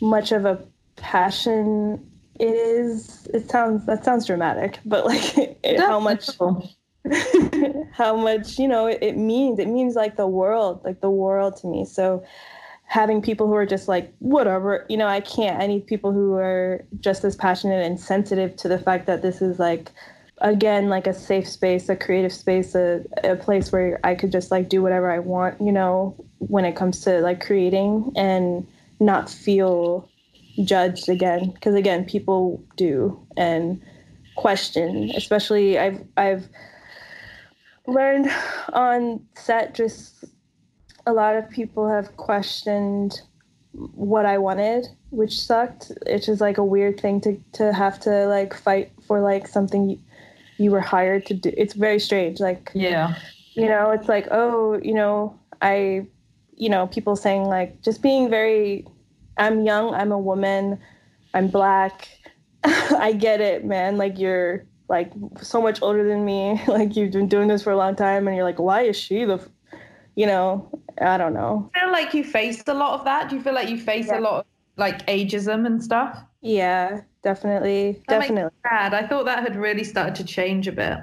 much 0.00 0.32
of 0.32 0.46
a 0.46 0.64
passion 0.96 2.09
it 2.40 2.54
is 2.54 3.28
it 3.34 3.50
sounds 3.50 3.84
that 3.86 4.04
sounds 4.04 4.26
dramatic 4.26 4.80
but 4.84 5.04
like 5.04 5.36
it, 5.62 5.78
how 5.78 6.00
much 6.00 6.30
how 7.92 8.16
much 8.16 8.58
you 8.58 8.68
know 8.68 8.86
it, 8.86 8.98
it, 9.02 9.16
means 9.16 9.58
it 9.58 9.68
means 9.68 9.94
like 9.94 10.16
the 10.16 10.26
world 10.26 10.80
like 10.84 11.00
the 11.00 11.10
world 11.10 11.56
to 11.56 11.66
me. 11.66 11.84
So 11.84 12.22
having 12.84 13.22
people 13.22 13.46
who 13.46 13.54
are 13.54 13.66
just 13.66 13.88
like 13.88 14.12
whatever 14.18 14.84
you 14.88 14.96
know 14.96 15.06
i 15.06 15.20
can't 15.20 15.62
i 15.62 15.66
need 15.66 15.86
people 15.86 16.10
who 16.12 16.34
are 16.34 16.84
just 16.98 17.22
as 17.22 17.36
passionate 17.36 17.86
and 17.86 18.00
sensitive 18.00 18.56
to 18.56 18.66
the 18.66 18.80
fact 18.80 19.06
that 19.06 19.22
this 19.22 19.40
is 19.40 19.60
like 19.60 19.92
again 20.38 20.88
like 20.88 21.06
a 21.06 21.14
safe 21.14 21.48
space 21.48 21.88
a 21.88 21.94
creative 21.94 22.32
space 22.32 22.74
a, 22.74 23.04
a 23.22 23.36
place 23.36 23.70
where 23.70 24.00
i 24.02 24.12
could 24.12 24.32
just 24.32 24.50
like 24.50 24.68
do 24.68 24.82
whatever 24.82 25.08
i 25.08 25.20
want 25.20 25.58
you 25.60 25.70
know 25.70 26.16
when 26.38 26.64
it 26.64 26.74
comes 26.74 27.00
to 27.00 27.20
like 27.20 27.40
creating 27.40 28.12
and 28.16 28.66
not 28.98 29.30
feel 29.30 30.08
judged 30.64 31.08
again 31.08 31.50
because 31.50 31.74
again 31.74 32.04
people 32.04 32.62
do 32.76 33.18
and 33.36 33.80
question 34.36 35.10
especially 35.16 35.78
i've 35.78 36.02
i've 36.16 36.48
learned 37.86 38.30
on 38.72 39.20
set 39.36 39.74
just 39.74 40.24
a 41.06 41.12
lot 41.12 41.36
of 41.36 41.48
people 41.50 41.88
have 41.88 42.16
questioned 42.16 43.20
what 43.72 44.26
i 44.26 44.38
wanted 44.38 44.86
which 45.10 45.40
sucked. 45.40 45.92
It's 46.06 46.26
just 46.26 46.40
like 46.40 46.58
a 46.58 46.64
weird 46.64 47.00
thing 47.00 47.20
to 47.22 47.40
to 47.52 47.72
have 47.72 48.00
to 48.00 48.26
like 48.26 48.54
fight 48.54 48.92
for 49.06 49.20
like 49.20 49.46
something 49.46 49.90
you, 49.90 49.98
you 50.56 50.70
were 50.70 50.80
hired 50.80 51.26
to 51.26 51.34
do. 51.34 51.52
It's 51.56 51.74
very 51.74 51.98
strange 51.98 52.40
like 52.40 52.70
yeah. 52.74 53.14
you 53.54 53.66
know 53.66 53.90
it's 53.90 54.08
like 54.08 54.28
oh 54.30 54.80
you 54.82 54.94
know 54.94 55.38
i 55.60 56.06
you 56.56 56.68
know 56.68 56.86
people 56.86 57.16
saying 57.16 57.44
like 57.44 57.82
just 57.82 58.02
being 58.02 58.30
very 58.30 58.86
I'm 59.40 59.64
young, 59.64 59.94
I'm 59.94 60.12
a 60.12 60.18
woman, 60.18 60.78
I'm 61.34 61.48
black. 61.48 62.08
I 62.64 63.12
get 63.12 63.40
it, 63.40 63.64
man. 63.64 63.96
Like 63.96 64.18
you're 64.18 64.66
like 64.88 65.12
so 65.40 65.62
much 65.62 65.80
older 65.82 66.06
than 66.06 66.24
me. 66.24 66.60
Like 66.68 66.96
you've 66.96 67.12
been 67.12 67.28
doing 67.28 67.48
this 67.48 67.62
for 67.62 67.72
a 67.72 67.76
long 67.76 67.96
time 67.96 68.26
and 68.28 68.36
you're 68.36 68.44
like, 68.44 68.58
why 68.58 68.82
is 68.82 68.96
she 68.96 69.24
the 69.24 69.40
you 70.16 70.26
know, 70.26 70.68
I 71.00 71.16
don't 71.16 71.32
know. 71.32 71.70
I 71.74 71.80
feel 71.80 71.92
like 71.92 72.12
you 72.12 72.24
faced 72.24 72.68
a 72.68 72.74
lot 72.74 72.98
of 72.98 73.04
that. 73.04 73.30
Do 73.30 73.36
you 73.36 73.42
feel 73.42 73.54
like 73.54 73.70
you 73.70 73.78
face 73.78 74.08
yeah. 74.08 74.18
a 74.18 74.20
lot 74.20 74.40
of 74.40 74.46
like 74.76 75.06
ageism 75.06 75.64
and 75.64 75.82
stuff? 75.82 76.22
Yeah, 76.42 77.00
definitely. 77.22 78.02
That 78.08 78.20
definitely. 78.20 78.50
Sad. 78.68 78.92
I 78.92 79.06
thought 79.06 79.24
that 79.24 79.42
had 79.42 79.56
really 79.56 79.84
started 79.84 80.14
to 80.16 80.24
change 80.24 80.68
a 80.68 80.72
bit. 80.72 80.98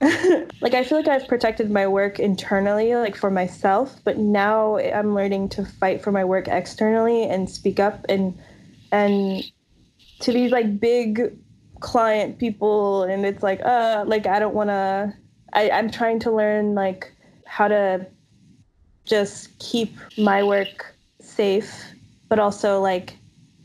like 0.60 0.74
I 0.74 0.84
feel 0.84 0.98
like 0.98 1.08
I've 1.08 1.26
protected 1.26 1.70
my 1.70 1.86
work 1.86 2.20
internally, 2.20 2.94
like 2.94 3.16
for 3.16 3.30
myself, 3.30 3.96
but 4.04 4.16
now 4.16 4.78
I'm 4.78 5.14
learning 5.14 5.48
to 5.50 5.64
fight 5.64 6.02
for 6.02 6.12
my 6.12 6.24
work 6.24 6.46
externally 6.46 7.24
and 7.24 7.50
speak 7.50 7.80
up 7.80 8.04
and 8.08 8.38
and 8.92 9.42
to 10.20 10.32
these 10.32 10.52
like 10.52 10.78
big 10.78 11.36
client 11.80 12.38
people 12.38 13.04
and 13.04 13.24
it's 13.24 13.42
like 13.42 13.60
uh 13.64 14.04
like 14.06 14.26
I 14.26 14.38
don't 14.38 14.54
want 14.54 14.70
to 14.70 15.14
I 15.52 15.70
I'm 15.70 15.90
trying 15.90 16.20
to 16.20 16.30
learn 16.30 16.74
like 16.74 17.12
how 17.44 17.68
to 17.68 18.06
just 19.04 19.58
keep 19.58 19.92
my 20.16 20.42
work 20.42 20.94
safe 21.20 21.72
but 22.28 22.38
also 22.38 22.80
like 22.80 23.16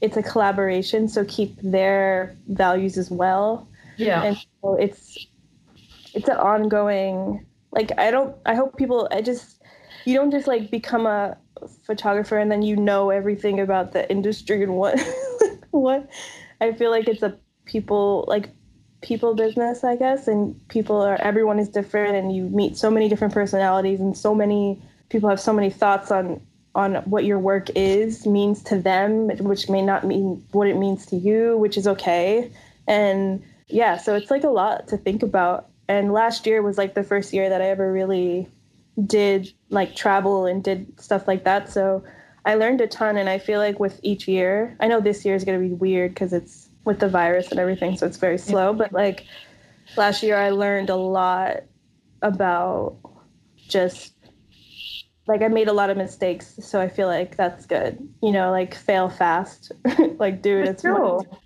it's 0.02 0.18
a 0.18 0.24
collaboration 0.24 1.08
so 1.08 1.24
keep 1.26 1.56
their 1.62 2.36
values 2.48 2.98
as 2.98 3.12
well. 3.12 3.68
Yeah. 3.98 4.24
And 4.24 4.38
so 4.62 4.76
it's 4.76 5.28
it's 6.14 6.28
an 6.28 6.38
ongoing 6.38 7.46
like 7.72 7.92
i 7.98 8.12
don't 8.12 8.36
i 8.46 8.56
hope 8.56 8.78
people 8.78 9.08
i 9.12 9.22
just 9.22 9.62
you 10.06 10.16
don't 10.16 10.32
just 10.32 10.48
like 10.48 10.70
become 10.70 11.06
a 11.06 11.38
photographer 11.86 12.38
and 12.38 12.52
then 12.52 12.62
you 12.62 12.76
know 12.76 13.10
everything 13.10 13.60
about 13.60 13.92
the 13.94 14.10
industry 14.12 14.64
and 14.64 14.76
what 14.76 15.00
what 15.72 16.10
i 16.62 16.72
feel 16.72 16.92
like 16.92 17.08
it's 17.08 17.24
a 17.24 17.38
people 17.66 18.26
like 18.28 18.50
people 19.02 19.36
business 19.36 19.84
i 19.84 19.96
guess 19.96 20.28
and 20.28 20.56
people 20.70 21.02
are 21.02 21.16
everyone 21.22 21.60
is 21.60 21.70
different 21.70 22.16
and 22.16 22.36
you 22.36 22.44
meet 22.50 22.78
so 22.78 22.90
many 22.90 23.10
different 23.10 23.34
personalities 23.34 24.00
and 24.00 24.18
so 24.18 24.34
many 24.34 24.82
people 25.10 25.30
have 25.30 25.40
so 25.40 25.54
many 25.54 25.70
thoughts 25.70 26.12
on 26.12 26.42
on 26.76 26.96
what 27.06 27.24
your 27.24 27.38
work 27.38 27.70
is 27.76 28.26
means 28.26 28.64
to 28.64 28.80
them 28.80 29.28
which 29.38 29.70
may 29.70 29.82
not 29.82 30.06
mean 30.06 30.44
what 30.52 30.68
it 30.68 30.76
means 30.76 31.06
to 31.06 31.16
you 31.16 31.58
which 31.58 31.78
is 31.78 31.88
okay. 31.88 32.52
And 32.88 33.44
yeah 33.68 33.98
so 33.98 34.16
it's 34.16 34.32
like 34.32 34.44
a 34.44 34.50
lot 34.50 34.88
to 34.90 34.98
think 34.98 35.24
about 35.24 35.70
and 35.88 36.14
last 36.14 36.46
year 36.46 36.62
was 36.62 36.78
like 36.78 36.94
the 36.94 37.04
first 37.04 37.34
year 37.34 37.50
that 37.50 37.62
I 37.62 37.70
ever 37.70 37.92
really 37.92 38.48
did 39.06 39.52
like 39.70 39.96
travel 39.96 40.46
and 40.46 40.64
did 40.64 41.00
stuff 41.00 41.28
like 41.28 41.44
that. 41.46 41.70
So 41.70 42.04
I 42.46 42.56
learned 42.56 42.82
a 42.82 42.88
ton, 42.88 43.18
and 43.18 43.30
I 43.30 43.40
feel 43.40 43.60
like 43.60 43.80
with 43.80 44.00
each 44.04 44.28
year, 44.28 44.76
I 44.80 44.88
know 44.88 45.00
this 45.00 45.24
year 45.26 45.36
is 45.36 45.44
going 45.44 45.62
to 45.62 45.68
be 45.68 45.74
weird 45.74 46.14
because 46.14 46.34
it's 46.34 46.70
with 46.86 47.00
the 47.00 47.08
virus 47.08 47.50
and 47.52 47.60
everything, 47.60 47.98
so 47.98 48.06
it's 48.06 48.18
very 48.18 48.38
slow. 48.38 48.74
But 48.74 48.92
like 48.92 49.26
last 49.96 50.24
year, 50.24 50.38
I 50.38 50.50
learned 50.50 50.90
a 50.90 50.96
lot 50.96 51.64
about 52.22 52.98
just 53.58 54.13
like 55.28 55.42
I 55.42 55.48
made 55.48 55.68
a 55.68 55.74
lot 55.74 55.90
of 55.90 55.98
mistakes, 55.98 56.60
so 56.62 56.82
I 56.82 56.90
feel 56.90 57.08
like 57.08 57.38
that's 57.38 57.66
good. 57.66 57.98
You 58.22 58.32
know, 58.32 58.52
like 58.52 58.76
fail 58.76 59.10
fast, 59.10 59.72
like 60.20 60.42
do 60.42 60.60
it. 60.60 60.68
It's. 60.68 60.84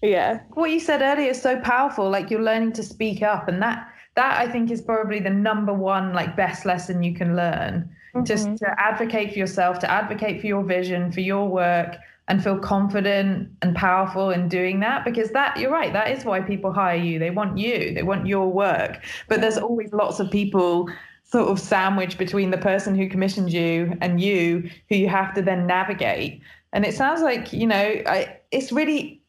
Yeah. 0.01 0.39
What 0.53 0.71
you 0.71 0.79
said 0.79 1.01
earlier 1.01 1.29
is 1.29 1.41
so 1.41 1.59
powerful. 1.59 2.09
Like 2.09 2.31
you're 2.31 2.41
learning 2.41 2.73
to 2.73 2.83
speak 2.83 3.21
up, 3.21 3.47
and 3.47 3.61
that 3.61 3.87
that 4.15 4.39
I 4.39 4.51
think 4.51 4.71
is 4.71 4.81
probably 4.81 5.19
the 5.19 5.29
number 5.29 5.73
one 5.73 6.13
like 6.13 6.35
best 6.35 6.65
lesson 6.65 7.03
you 7.03 7.13
can 7.13 7.35
learn. 7.35 7.89
Mm-hmm. 8.15 8.23
Just 8.23 8.57
to 8.57 8.75
advocate 8.79 9.33
for 9.33 9.39
yourself, 9.39 9.77
to 9.79 9.91
advocate 9.91 10.41
for 10.41 10.47
your 10.47 10.63
vision, 10.63 11.11
for 11.11 11.21
your 11.21 11.47
work, 11.47 11.97
and 12.27 12.43
feel 12.43 12.59
confident 12.59 13.49
and 13.61 13.75
powerful 13.75 14.31
in 14.31 14.49
doing 14.49 14.79
that 14.81 15.05
because 15.05 15.29
that 15.31 15.57
you're 15.57 15.71
right 15.71 15.93
that 15.93 16.11
is 16.11 16.25
why 16.25 16.41
people 16.41 16.73
hire 16.73 16.97
you 16.97 17.17
they 17.19 17.29
want 17.29 17.57
you 17.57 17.93
they 17.93 18.03
want 18.03 18.27
your 18.27 18.51
work 18.51 19.03
but 19.29 19.39
there's 19.39 19.57
always 19.57 19.93
lots 19.93 20.19
of 20.19 20.29
people 20.29 20.89
sort 21.29 21.49
of 21.49 21.59
sandwich 21.59 22.17
between 22.17 22.51
the 22.51 22.57
person 22.57 22.95
who 22.95 23.09
commissioned 23.09 23.51
you 23.51 23.97
and 24.01 24.21
you, 24.21 24.69
who 24.89 24.95
you 24.95 25.09
have 25.09 25.33
to 25.33 25.41
then 25.41 25.67
navigate. 25.67 26.41
And 26.71 26.85
it 26.85 26.95
sounds 26.95 27.21
like, 27.21 27.51
you 27.51 27.67
know, 27.67 28.01
I, 28.05 28.37
it's 28.51 28.71
really 28.71 29.21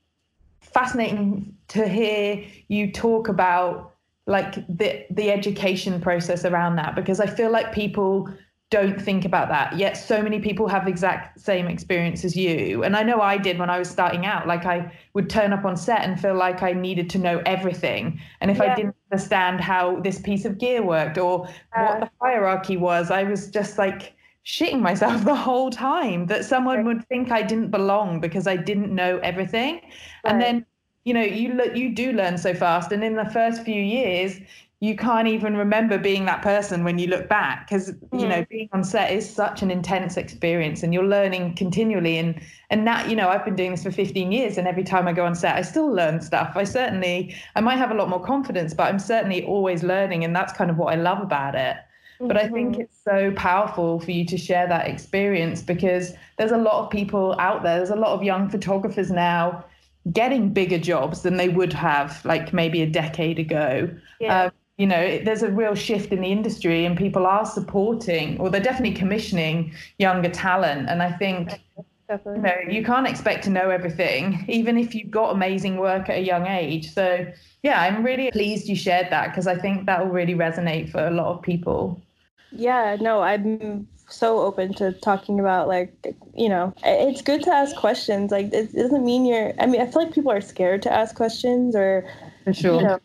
fascinating 0.61 1.56
to 1.68 1.88
hear 1.88 2.44
you 2.68 2.92
talk 2.92 3.28
about 3.28 3.94
like 4.26 4.54
the 4.68 5.06
the 5.11 5.30
education 5.30 6.00
process 6.00 6.44
around 6.44 6.76
that 6.76 6.94
because 6.94 7.18
I 7.18 7.26
feel 7.26 7.50
like 7.50 7.72
people 7.72 8.28
don't 8.70 9.00
think 9.00 9.24
about 9.24 9.48
that. 9.48 9.78
Yet 9.78 9.96
so 9.96 10.22
many 10.22 10.40
people 10.40 10.68
have 10.68 10.85
the 10.85 10.90
exact 10.90 11.40
same 11.40 11.68
experience 11.68 12.24
as 12.24 12.37
you. 12.37 12.85
And 12.85 12.96
i 12.96 13.02
know 13.02 13.20
i 13.20 13.38
did 13.38 13.59
when 13.59 13.70
i 13.70 13.78
was 13.78 13.88
starting 13.88 14.26
out. 14.26 14.46
Like 14.46 14.66
i 14.66 14.92
would 15.14 15.31
turn 15.31 15.52
up 15.52 15.64
on 15.64 15.76
set 15.76 16.02
and 16.02 16.20
feel 16.20 16.35
like 16.35 16.62
i 16.62 16.72
needed 16.72 17.09
to 17.11 17.18
know 17.18 17.42
everything. 17.46 18.20
And 18.40 18.50
if 18.50 18.59
yeah. 18.59 18.72
i 18.72 18.74
didn't 18.74 18.96
understand 19.11 19.61
how 19.61 20.00
this 20.00 20.20
piece 20.20 20.44
of 20.44 20.59
gear 20.59 20.83
worked 20.83 21.16
or 21.16 21.46
uh, 21.76 21.87
what 21.87 22.00
the 22.00 22.11
hierarchy 22.20 22.76
was 22.76 23.11
i 23.11 23.22
was 23.22 23.50
just 23.50 23.78
like 23.78 24.14
shitting 24.44 24.81
myself 24.81 25.24
the 25.33 25.35
whole 25.35 25.70
time 25.70 26.26
that 26.26 26.44
someone 26.44 26.85
would 26.85 27.07
think 27.09 27.31
i 27.31 27.40
didn't 27.40 27.70
belong 27.70 28.20
because 28.20 28.46
i 28.46 28.57
didn't 28.57 28.94
know 28.94 29.18
everything. 29.18 29.76
Right. 29.76 30.33
and 30.33 30.42
then 30.42 30.66
you 31.04 31.14
know 31.14 31.22
you 31.22 31.59
you 31.74 31.94
do 31.94 32.12
learn 32.12 32.37
so 32.37 32.52
fast. 32.52 32.92
And 32.92 33.02
in 33.02 33.16
the 33.16 33.24
first 33.31 33.62
few 33.62 33.81
years 33.81 34.40
you 34.80 34.94
can't 34.94 35.26
even 35.26 35.56
remember 35.56 35.98
being 35.98 36.24
that 36.26 36.40
person 36.40 36.84
when 36.84 36.98
you 36.98 37.08
look 37.08 37.28
back 37.28 37.66
because 37.66 37.90
mm. 37.90 38.20
you 38.20 38.28
know 38.28 38.42
mm. 38.42 38.48
being 38.48 38.68
on 38.72 38.84
set 38.84 39.12
is 39.12 39.28
such 39.28 39.62
an 39.62 39.70
intense 39.70 40.16
experience 40.16 40.82
and 40.82 40.94
you're 40.94 41.04
learning 41.04 41.54
continually 41.54 42.18
and 42.18 42.40
and 42.70 42.86
that 42.86 43.08
you 43.08 43.16
know 43.16 43.28
I've 43.28 43.44
been 43.44 43.56
doing 43.56 43.72
this 43.72 43.82
for 43.82 43.90
15 43.90 44.30
years 44.30 44.56
and 44.56 44.68
every 44.68 44.84
time 44.84 45.08
I 45.08 45.12
go 45.12 45.24
on 45.24 45.34
set 45.34 45.56
I 45.56 45.62
still 45.62 45.90
learn 45.92 46.20
stuff 46.20 46.52
I 46.54 46.64
certainly 46.64 47.34
I 47.56 47.60
might 47.60 47.78
have 47.78 47.90
a 47.90 47.94
lot 47.94 48.08
more 48.08 48.22
confidence 48.22 48.72
but 48.72 48.84
I'm 48.84 48.98
certainly 49.00 49.44
always 49.44 49.82
learning 49.82 50.24
and 50.24 50.34
that's 50.34 50.52
kind 50.52 50.70
of 50.70 50.78
what 50.78 50.92
I 50.92 50.96
love 50.96 51.20
about 51.20 51.54
it 51.54 51.76
but 52.20 52.36
I 52.36 52.48
think 52.48 52.72
mm-hmm. 52.72 52.80
it's 52.80 52.98
so 53.04 53.32
powerful 53.36 54.00
for 54.00 54.10
you 54.10 54.24
to 54.26 54.36
share 54.36 54.66
that 54.66 54.88
experience 54.88 55.62
because 55.62 56.14
there's 56.36 56.50
a 56.50 56.58
lot 56.58 56.84
of 56.84 56.90
people 56.90 57.36
out 57.38 57.62
there 57.62 57.78
there's 57.78 57.90
a 57.90 57.96
lot 57.96 58.12
of 58.12 58.22
young 58.22 58.48
photographers 58.48 59.10
now 59.10 59.64
getting 60.12 60.52
bigger 60.52 60.78
jobs 60.78 61.22
than 61.22 61.36
they 61.36 61.48
would 61.48 61.72
have 61.72 62.24
like 62.24 62.52
maybe 62.52 62.80
a 62.80 62.86
decade 62.86 63.40
ago 63.40 63.90
yeah. 64.20 64.44
Um, 64.44 64.50
you 64.78 64.86
know, 64.86 65.18
there's 65.18 65.42
a 65.42 65.50
real 65.50 65.74
shift 65.74 66.12
in 66.12 66.20
the 66.20 66.30
industry 66.30 66.84
and 66.84 66.96
people 66.96 67.26
are 67.26 67.44
supporting 67.44 68.38
or 68.38 68.48
they're 68.48 68.60
definitely 68.60 68.94
commissioning 68.94 69.74
younger 69.98 70.30
talent. 70.30 70.88
And 70.88 71.02
I 71.02 71.10
think 71.10 71.60
definitely. 72.08 72.36
you 72.36 72.42
know, 72.42 72.78
you 72.78 72.84
can't 72.84 73.08
expect 73.08 73.42
to 73.44 73.50
know 73.50 73.70
everything, 73.70 74.44
even 74.48 74.78
if 74.78 74.94
you've 74.94 75.10
got 75.10 75.34
amazing 75.34 75.78
work 75.78 76.08
at 76.08 76.18
a 76.18 76.22
young 76.22 76.46
age. 76.46 76.94
So 76.94 77.26
yeah, 77.64 77.82
I'm 77.82 78.04
really 78.04 78.30
pleased 78.30 78.68
you 78.68 78.76
shared 78.76 79.10
that 79.10 79.28
because 79.28 79.48
I 79.48 79.58
think 79.58 79.86
that 79.86 80.04
will 80.04 80.12
really 80.12 80.34
resonate 80.34 80.90
for 80.90 81.04
a 81.04 81.10
lot 81.10 81.26
of 81.26 81.42
people. 81.42 82.00
Yeah, 82.52 82.96
no, 83.00 83.20
I'm 83.20 83.88
so 84.08 84.38
open 84.38 84.72
to 84.74 84.92
talking 84.92 85.38
about 85.38 85.68
like 85.68 85.92
you 86.34 86.48
know 86.48 86.72
it's 86.82 87.20
good 87.20 87.42
to 87.42 87.52
ask 87.52 87.76
questions 87.76 88.30
like 88.30 88.46
it 88.54 88.72
doesn't 88.72 89.04
mean 89.04 89.26
you're 89.26 89.52
i 89.60 89.66
mean 89.66 89.82
i 89.82 89.86
feel 89.86 90.02
like 90.02 90.14
people 90.14 90.32
are 90.32 90.40
scared 90.40 90.80
to 90.80 90.90
ask 90.90 91.14
questions 91.14 91.76
or 91.76 92.08
for 92.44 92.54
sure 92.54 92.80
you 92.80 92.86
know, 92.86 92.98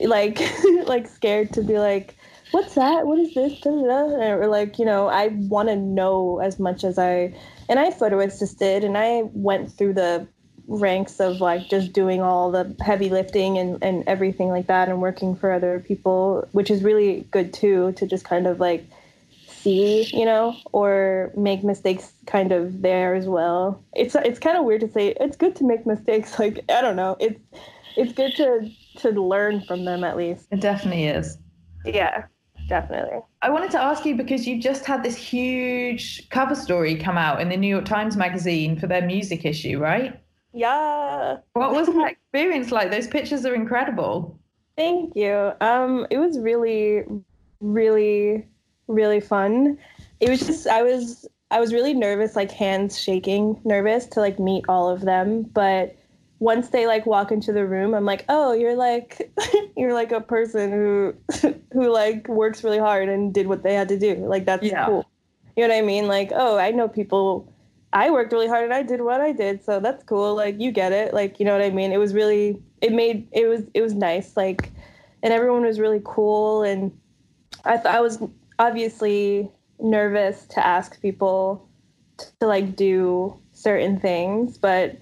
like 0.00 0.40
like 0.86 1.06
scared 1.06 1.52
to 1.52 1.62
be 1.62 1.78
like 1.78 2.16
what's 2.52 2.74
that? 2.74 3.06
What 3.06 3.18
is 3.18 3.32
this? 3.34 3.64
Or 3.64 4.46
like 4.48 4.78
you 4.78 4.84
know 4.84 5.08
i 5.08 5.28
want 5.28 5.68
to 5.68 5.76
know 5.76 6.40
as 6.40 6.58
much 6.58 6.84
as 6.84 6.98
i 6.98 7.32
and 7.68 7.78
i 7.78 7.90
photo 7.90 8.20
assisted 8.20 8.84
and 8.84 8.98
i 8.98 9.22
went 9.32 9.72
through 9.72 9.94
the 9.94 10.26
ranks 10.66 11.18
of 11.20 11.40
like 11.40 11.68
just 11.68 11.92
doing 11.92 12.20
all 12.20 12.50
the 12.52 12.76
heavy 12.80 13.08
lifting 13.08 13.58
and, 13.58 13.82
and 13.82 14.04
everything 14.06 14.48
like 14.48 14.68
that 14.68 14.88
and 14.88 15.00
working 15.00 15.34
for 15.34 15.50
other 15.50 15.80
people 15.80 16.46
which 16.52 16.70
is 16.70 16.82
really 16.82 17.26
good 17.30 17.52
too 17.52 17.92
to 17.92 18.06
just 18.06 18.24
kind 18.24 18.46
of 18.46 18.60
like 18.60 18.84
see 19.48 20.08
you 20.16 20.24
know 20.24 20.56
or 20.72 21.32
make 21.36 21.62
mistakes 21.62 22.12
kind 22.26 22.52
of 22.52 22.82
there 22.82 23.14
as 23.14 23.26
well. 23.26 23.82
It's 23.94 24.14
it's 24.14 24.38
kind 24.38 24.56
of 24.56 24.64
weird 24.64 24.80
to 24.82 24.90
say 24.90 25.14
it's 25.20 25.36
good 25.36 25.56
to 25.56 25.64
make 25.64 25.86
mistakes 25.86 26.38
like 26.38 26.64
i 26.70 26.80
don't 26.80 26.96
know. 26.96 27.16
It's 27.20 27.40
it's 27.96 28.12
good 28.12 28.34
to 28.36 28.70
to 28.98 29.10
learn 29.10 29.62
from 29.62 29.84
them 29.84 30.04
at 30.04 30.16
least. 30.16 30.46
It 30.50 30.60
definitely 30.60 31.06
is. 31.06 31.38
Yeah, 31.84 32.24
definitely. 32.68 33.18
I 33.42 33.50
wanted 33.50 33.70
to 33.72 33.80
ask 33.80 34.04
you 34.04 34.14
because 34.14 34.46
you 34.46 34.60
just 34.60 34.84
had 34.84 35.02
this 35.02 35.16
huge 35.16 36.28
cover 36.30 36.54
story 36.54 36.96
come 36.96 37.16
out 37.16 37.40
in 37.40 37.48
the 37.48 37.56
New 37.56 37.68
York 37.68 37.84
Times 37.84 38.16
Magazine 38.16 38.78
for 38.78 38.86
their 38.86 39.02
music 39.02 39.44
issue, 39.44 39.78
right? 39.78 40.20
Yeah. 40.52 41.38
What 41.52 41.72
was 41.72 41.86
that 41.94 42.12
experience 42.12 42.70
like? 42.70 42.90
Those 42.90 43.06
pictures 43.06 43.44
are 43.46 43.54
incredible. 43.54 44.38
Thank 44.76 45.14
you. 45.14 45.52
Um, 45.60 46.06
it 46.10 46.18
was 46.18 46.38
really, 46.38 47.04
really, 47.60 48.46
really 48.88 49.20
fun. 49.20 49.78
It 50.20 50.28
was 50.28 50.40
just 50.40 50.66
I 50.66 50.82
was 50.82 51.26
I 51.50 51.60
was 51.60 51.72
really 51.72 51.94
nervous, 51.94 52.36
like 52.36 52.50
hands 52.50 53.00
shaking, 53.00 53.60
nervous 53.64 54.06
to 54.08 54.20
like 54.20 54.38
meet 54.38 54.64
all 54.68 54.88
of 54.88 55.00
them, 55.02 55.42
but 55.42 55.96
once 56.40 56.70
they 56.70 56.86
like 56.86 57.06
walk 57.06 57.30
into 57.30 57.52
the 57.52 57.64
room 57.64 57.94
i'm 57.94 58.04
like 58.04 58.24
oh 58.28 58.52
you're 58.52 58.74
like 58.74 59.30
you're 59.76 59.94
like 59.94 60.10
a 60.10 60.20
person 60.20 60.72
who 60.72 61.14
who 61.72 61.90
like 61.90 62.26
works 62.28 62.64
really 62.64 62.78
hard 62.78 63.08
and 63.08 63.32
did 63.32 63.46
what 63.46 63.62
they 63.62 63.74
had 63.74 63.88
to 63.88 63.98
do. 63.98 64.16
Like 64.16 64.44
that's 64.44 64.64
yeah. 64.64 64.86
cool. 64.86 65.08
You 65.56 65.66
know 65.66 65.74
what 65.74 65.82
i 65.82 65.86
mean? 65.86 66.06
Like 66.06 66.32
oh 66.34 66.58
i 66.58 66.70
know 66.70 66.88
people 66.88 67.52
i 67.92 68.10
worked 68.10 68.32
really 68.32 68.48
hard 68.48 68.64
and 68.64 68.72
i 68.72 68.82
did 68.82 69.00
what 69.00 69.20
i 69.20 69.32
did 69.32 69.64
so 69.64 69.80
that's 69.80 70.04
cool. 70.04 70.34
Like 70.34 70.60
you 70.60 70.72
get 70.72 70.92
it. 70.92 71.14
Like 71.14 71.38
you 71.38 71.46
know 71.46 71.52
what 71.52 71.62
i 71.62 71.70
mean? 71.70 71.92
It 71.92 71.98
was 71.98 72.14
really 72.14 72.60
it 72.80 72.92
made 72.92 73.28
it 73.32 73.46
was 73.46 73.62
it 73.74 73.82
was 73.82 73.94
nice 73.94 74.36
like 74.36 74.70
and 75.22 75.32
everyone 75.32 75.62
was 75.62 75.78
really 75.78 76.00
cool 76.04 76.62
and 76.62 76.90
i 77.64 77.76
thought 77.76 77.94
i 77.94 78.00
was 78.00 78.18
obviously 78.58 79.50
nervous 79.78 80.46
to 80.46 80.66
ask 80.66 81.00
people 81.02 81.68
to, 82.16 82.26
to 82.40 82.46
like 82.46 82.74
do 82.74 83.38
certain 83.52 84.00
things 84.00 84.56
but 84.56 84.96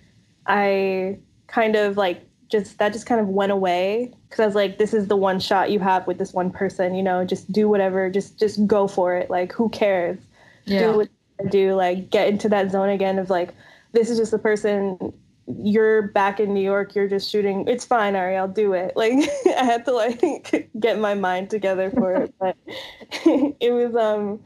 i 0.47 1.17
kind 1.49 1.77
of 1.77 1.97
like 1.97 2.23
just 2.49 2.79
that 2.79 2.93
just 2.93 3.07
kind 3.07 3.21
of 3.21 3.29
went 3.29 3.53
away 3.53 4.13
because 4.29 4.41
I 4.41 4.47
was 4.47 4.55
like, 4.55 4.79
this 4.79 4.95
is 4.95 5.09
the 5.09 5.17
one 5.17 5.39
shot 5.41 5.71
you 5.71 5.81
have 5.81 6.07
with 6.07 6.19
this 6.19 6.33
one 6.33 6.51
person, 6.51 6.95
you 6.95 7.03
know, 7.03 7.25
just 7.25 7.51
do 7.53 7.69
whatever, 7.69 8.09
just 8.11 8.39
just 8.39 8.67
go 8.67 8.89
for 8.89 9.15
it. 9.17 9.31
Like, 9.31 9.53
who 9.53 9.69
cares? 9.69 10.19
Yeah. 10.65 10.93
Do 10.93 10.97
what 10.99 11.09
you 11.41 11.51
do, 11.51 11.75
like 11.75 12.11
get 12.11 12.29
into 12.29 12.49
that 12.49 12.71
zone 12.71 12.89
again 12.89 13.19
of 13.19 13.31
like, 13.31 13.55
this 13.93 14.11
is 14.11 14.19
just 14.19 14.31
the 14.31 14.39
person 14.39 15.13
you're 15.63 16.09
back 16.09 16.41
in 16.41 16.53
New 16.53 16.63
York, 16.63 16.95
you're 16.95 17.09
just 17.09 17.31
shooting. 17.31 17.67
It's 17.67 17.85
fine, 17.85 18.17
Ari, 18.17 18.37
I'll 18.37 18.49
do 18.49 18.73
it. 18.75 18.93
Like 18.97 19.13
I 19.47 19.65
had 19.65 19.85
to 19.85 19.93
like 19.93 20.71
get 20.81 20.99
my 20.99 21.15
mind 21.15 21.51
together 21.51 21.91
for 21.91 22.15
it. 22.15 22.35
But 22.39 22.57
it 23.61 23.73
was 23.73 23.95
um 23.95 24.41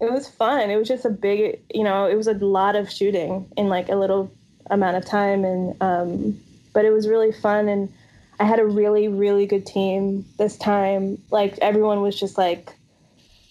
it 0.00 0.12
was 0.12 0.28
fun. 0.28 0.70
It 0.70 0.76
was 0.76 0.88
just 0.88 1.04
a 1.04 1.10
big 1.10 1.62
you 1.72 1.84
know, 1.84 2.06
it 2.06 2.16
was 2.16 2.26
a 2.26 2.34
lot 2.34 2.76
of 2.76 2.90
shooting 2.90 3.50
in 3.56 3.68
like 3.68 3.88
a 3.88 3.96
little 3.96 4.30
amount 4.70 4.96
of 4.96 5.04
time 5.04 5.44
and 5.44 5.76
um 5.80 6.40
but 6.76 6.84
it 6.84 6.90
was 6.90 7.08
really 7.08 7.32
fun 7.32 7.70
and 7.70 7.90
I 8.38 8.44
had 8.44 8.60
a 8.60 8.66
really 8.66 9.08
really 9.08 9.46
good 9.46 9.64
team 9.64 10.26
this 10.36 10.58
time. 10.58 11.16
Like 11.30 11.56
everyone 11.62 12.02
was 12.02 12.20
just 12.20 12.36
like 12.36 12.76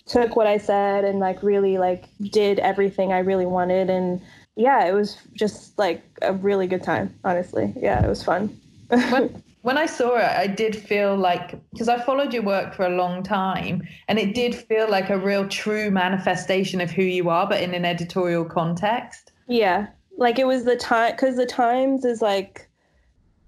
took 0.05 0.35
what 0.35 0.45
I 0.45 0.59
said 0.59 1.03
and 1.03 1.17
like 1.19 1.41
really 1.41 1.79
like 1.79 2.05
did 2.21 2.59
everything 2.59 3.11
I 3.11 3.19
really 3.19 3.47
wanted 3.47 3.89
and 3.89 4.21
yeah, 4.55 4.85
it 4.85 4.93
was 4.93 5.17
just 5.33 5.75
like 5.79 6.03
a 6.21 6.33
really 6.33 6.67
good 6.67 6.83
time, 6.83 7.15
honestly. 7.23 7.73
Yeah, 7.75 8.05
it 8.05 8.07
was 8.07 8.21
fun. 8.21 8.55
when, 8.89 9.43
when 9.63 9.79
I 9.79 9.87
saw 9.87 10.17
it, 10.17 10.37
I 10.45 10.45
did 10.45 10.75
feel 10.75 11.17
like 11.17 11.59
because 11.71 11.89
I 11.89 11.99
followed 11.99 12.31
your 12.31 12.43
work 12.43 12.75
for 12.75 12.85
a 12.85 12.95
long 12.95 13.23
time 13.23 13.81
and 14.07 14.19
it 14.19 14.35
did 14.35 14.53
feel 14.53 14.87
like 14.87 15.09
a 15.09 15.17
real 15.17 15.47
true 15.47 15.89
manifestation 15.89 16.79
of 16.79 16.91
who 16.91 17.01
you 17.01 17.31
are, 17.31 17.49
but 17.49 17.63
in 17.63 17.73
an 17.73 17.85
editorial 17.85 18.45
context. 18.45 19.31
Yeah. 19.47 19.87
Like 20.15 20.37
it 20.37 20.45
was 20.45 20.63
the 20.63 20.75
time 20.75 21.13
because 21.13 21.37
the 21.37 21.47
Times 21.47 22.05
is 22.05 22.21
like 22.21 22.69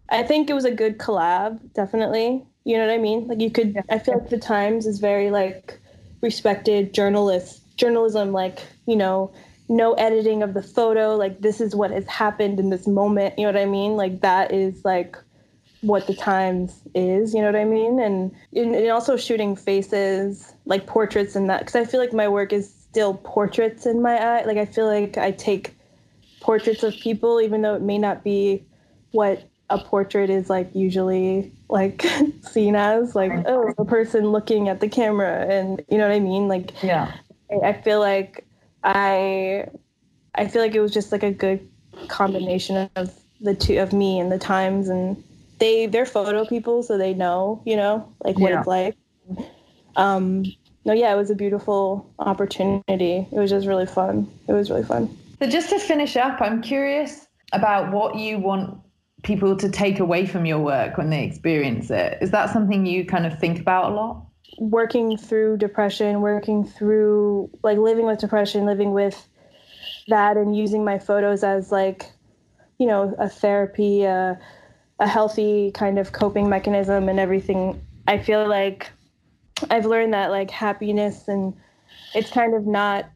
I 0.09 0.23
think 0.23 0.49
it 0.49 0.53
was 0.53 0.65
a 0.65 0.71
good 0.71 0.97
collab, 0.97 1.59
definitely. 1.73 2.45
You 2.63 2.77
know 2.77 2.85
what 2.85 2.93
I 2.93 2.97
mean? 2.97 3.27
Like 3.27 3.41
you 3.41 3.51
could 3.51 3.73
yeah. 3.75 3.81
I 3.89 3.99
feel 3.99 4.15
like 4.15 4.29
the 4.29 4.37
Times 4.37 4.85
is 4.85 4.99
very 4.99 5.31
like 5.31 5.79
respected 6.21 6.93
journalist 6.93 7.61
journalism, 7.77 8.31
like, 8.31 8.59
you 8.87 8.95
know, 8.95 9.31
no 9.69 9.93
editing 9.93 10.43
of 10.43 10.53
the 10.53 10.63
photo, 10.63 11.15
like 11.15 11.41
this 11.41 11.61
is 11.61 11.75
what 11.75 11.91
has 11.91 12.07
happened 12.07 12.59
in 12.59 12.69
this 12.69 12.87
moment. 12.87 13.37
You 13.37 13.45
know 13.45 13.51
what 13.51 13.61
I 13.61 13.65
mean? 13.65 13.95
Like 13.95 14.21
that 14.21 14.51
is 14.51 14.83
like 14.83 15.17
what 15.81 16.07
the 16.07 16.15
Times 16.15 16.81
is, 16.95 17.33
you 17.33 17.41
know 17.41 17.51
what 17.51 17.59
I 17.59 17.65
mean? 17.65 17.99
And, 17.99 18.35
and 18.53 18.89
also 18.89 19.15
shooting 19.15 19.55
faces, 19.55 20.53
like 20.65 20.87
portraits 20.87 21.35
and 21.35 21.49
that, 21.49 21.59
because 21.59 21.75
I 21.75 21.85
feel 21.85 21.99
like 21.99 22.13
my 22.13 22.27
work 22.27 22.51
is 22.51 22.73
still 22.73 23.15
portraits 23.23 23.85
in 23.85 24.01
my 24.01 24.17
eye. 24.17 24.43
Like 24.43 24.57
I 24.57 24.65
feel 24.65 24.87
like 24.87 25.17
I 25.17 25.31
take 25.31 25.75
portraits 26.39 26.83
of 26.83 26.93
people, 26.95 27.39
even 27.41 27.61
though 27.61 27.75
it 27.75 27.81
may 27.81 27.97
not 27.97 28.23
be 28.23 28.65
what 29.11 29.47
a 29.69 29.77
portrait 29.77 30.29
is 30.29 30.49
like 30.49 30.73
usually 30.73 31.51
like 31.69 32.05
seen 32.41 32.75
as 32.75 33.15
like 33.15 33.31
oh 33.45 33.73
a 33.77 33.85
person 33.85 34.31
looking 34.31 34.69
at 34.69 34.79
the 34.79 34.87
camera 34.87 35.45
and 35.49 35.83
you 35.89 35.97
know 35.97 36.07
what 36.07 36.15
i 36.15 36.19
mean 36.19 36.47
like 36.47 36.71
yeah 36.81 37.13
i 37.63 37.73
feel 37.73 37.99
like 37.99 38.45
i 38.83 39.65
i 40.35 40.47
feel 40.47 40.61
like 40.61 40.73
it 40.73 40.79
was 40.79 40.93
just 40.93 41.11
like 41.11 41.23
a 41.23 41.31
good 41.31 41.67
combination 42.07 42.89
of 42.95 43.13
the 43.41 43.53
two 43.53 43.79
of 43.79 43.91
me 43.91 44.19
and 44.19 44.31
the 44.31 44.37
times 44.37 44.87
and 44.87 45.21
they 45.59 45.85
they're 45.85 46.05
photo 46.05 46.45
people 46.45 46.81
so 46.81 46.97
they 46.97 47.13
know 47.13 47.61
you 47.65 47.75
know 47.75 48.07
like 48.23 48.37
what 48.39 48.51
yeah. 48.51 48.59
it's 48.59 48.67
like 48.67 48.95
um 49.95 50.43
no, 50.87 50.93
yeah, 50.93 51.13
it 51.13 51.17
was 51.17 51.29
a 51.29 51.35
beautiful 51.35 52.09
opportunity. 52.17 53.27
It 53.29 53.37
was 53.37 53.49
just 53.49 53.67
really 53.67 53.85
fun. 53.85 54.25
It 54.47 54.53
was 54.53 54.69
really 54.69 54.85
fun. 54.85 55.15
So, 55.37 55.49
just 55.49 55.69
to 55.71 55.79
finish 55.79 56.15
up, 56.15 56.39
I'm 56.39 56.61
curious 56.61 57.27
about 57.51 57.91
what 57.91 58.15
you 58.15 58.39
want 58.39 58.79
people 59.27 59.57
to 59.57 59.69
take 59.69 59.99
away 59.99 60.25
from 60.25 60.45
your 60.45 60.59
work 60.59 60.97
when 60.97 61.09
they 61.09 61.23
experience 61.25 61.91
it. 61.91 62.17
Is 62.21 62.31
that 62.31 62.51
something 62.51 62.85
you 62.85 63.05
kind 63.05 63.25
of 63.25 63.37
think 63.37 63.59
about 63.59 63.91
a 63.91 63.93
lot? 63.93 64.25
Working 64.57 65.17
through 65.17 65.57
depression, 65.57 66.21
working 66.21 66.63
through 66.63 67.51
like 67.61 67.77
living 67.77 68.05
with 68.05 68.19
depression, 68.19 68.65
living 68.65 68.93
with 68.93 69.27
that, 70.07 70.37
and 70.37 70.55
using 70.55 70.85
my 70.85 70.97
photos 70.97 71.43
as 71.43 71.71
like, 71.71 72.09
you 72.79 72.87
know, 72.87 73.13
a 73.19 73.27
therapy, 73.27 74.05
uh, 74.05 74.35
a 74.99 75.07
healthy 75.07 75.71
kind 75.71 75.99
of 75.99 76.13
coping 76.13 76.47
mechanism, 76.47 77.09
and 77.09 77.19
everything. 77.19 77.85
I 78.07 78.17
feel 78.19 78.47
like 78.47 78.89
I've 79.69 79.85
learned 79.85 80.13
that 80.13 80.31
like 80.31 80.49
happiness 80.49 81.27
and 81.27 81.53
it's 82.15 82.29
kind 82.29 82.55
of 82.55 82.65
not 82.65 83.09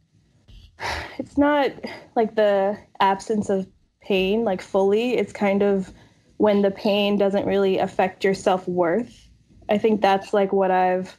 it's 1.17 1.37
not 1.37 1.71
like 2.15 2.35
the 2.35 2.77
absence 2.99 3.49
of 3.49 3.65
pain 4.11 4.43
like 4.43 4.61
fully 4.61 5.17
it's 5.17 5.31
kind 5.31 5.63
of 5.63 5.93
when 6.35 6.61
the 6.61 6.71
pain 6.71 7.17
doesn't 7.17 7.45
really 7.45 7.77
affect 7.77 8.25
your 8.25 8.33
self-worth 8.33 9.29
i 9.69 9.77
think 9.77 10.01
that's 10.01 10.33
like 10.33 10.51
what 10.51 10.69
i've 10.69 11.17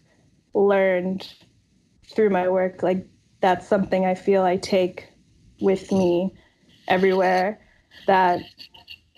learned 0.52 1.32
through 2.14 2.28
my 2.28 2.46
work 2.46 2.82
like 2.82 3.06
that's 3.40 3.66
something 3.66 4.04
i 4.04 4.14
feel 4.14 4.42
i 4.42 4.58
take 4.58 5.08
with 5.62 5.90
me 5.90 6.34
everywhere 6.88 7.58
that 8.06 8.42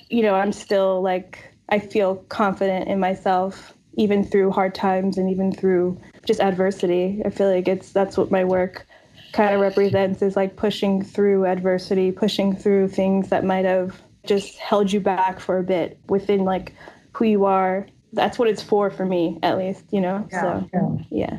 you 0.09 0.23
know 0.23 0.35
i'm 0.37 0.53
still 0.53 1.03
like 1.03 1.53
i 1.71 1.79
feel 1.81 2.15
confident 2.29 2.87
in 2.87 3.01
myself 3.01 3.75
even 3.97 4.23
through 4.23 4.51
hard 4.51 4.73
times 4.75 5.19
and 5.19 5.31
even 5.31 5.53
through 5.53 6.01
just 6.27 6.41
adversity. 6.41 7.23
I 7.25 7.31
feel 7.31 7.51
like 7.51 7.69
it's 7.69 7.93
that's 7.93 8.17
what 8.17 8.31
my 8.31 8.45
work 8.45 8.87
kind 9.35 9.55
of 9.55 9.61
represents 9.61 10.23
is 10.23 10.37
like 10.37 10.57
pushing 10.57 11.03
through 11.03 11.45
adversity, 11.45 12.13
pushing 12.13 12.55
through 12.55 12.89
things 12.89 13.29
that 13.29 13.45
might 13.45 13.65
have 13.65 14.01
just 14.25 14.57
held 14.59 14.93
you 14.93 15.01
back 15.01 15.41
for 15.41 15.59
a 15.59 15.63
bit 15.63 15.99
within 16.09 16.45
like 16.45 16.73
who 17.13 17.25
you 17.25 17.45
are. 17.45 17.87
That's 18.13 18.39
what 18.39 18.49
it's 18.49 18.63
for 18.63 18.91
for 18.91 19.05
me, 19.05 19.41
at 19.43 19.59
least, 19.59 19.85
you 19.91 20.01
know? 20.01 20.27
Yeah, 20.31 20.41
so, 20.41 20.69
yeah. 21.11 21.29
yeah. 21.29 21.39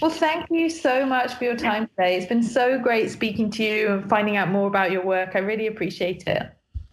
Well, 0.00 0.10
thank 0.10 0.46
you 0.50 0.68
so 0.68 1.06
much 1.06 1.34
for 1.34 1.44
your 1.44 1.56
time 1.56 1.88
today. 1.96 2.16
It's 2.16 2.26
been 2.26 2.42
so 2.42 2.76
great 2.80 3.08
speaking 3.10 3.48
to 3.52 3.62
you 3.62 3.88
and 3.88 4.08
finding 4.10 4.36
out 4.36 4.48
more 4.48 4.66
about 4.66 4.90
your 4.90 5.04
work. 5.04 5.36
I 5.36 5.38
really 5.38 5.68
appreciate 5.68 6.24
it. 6.26 6.42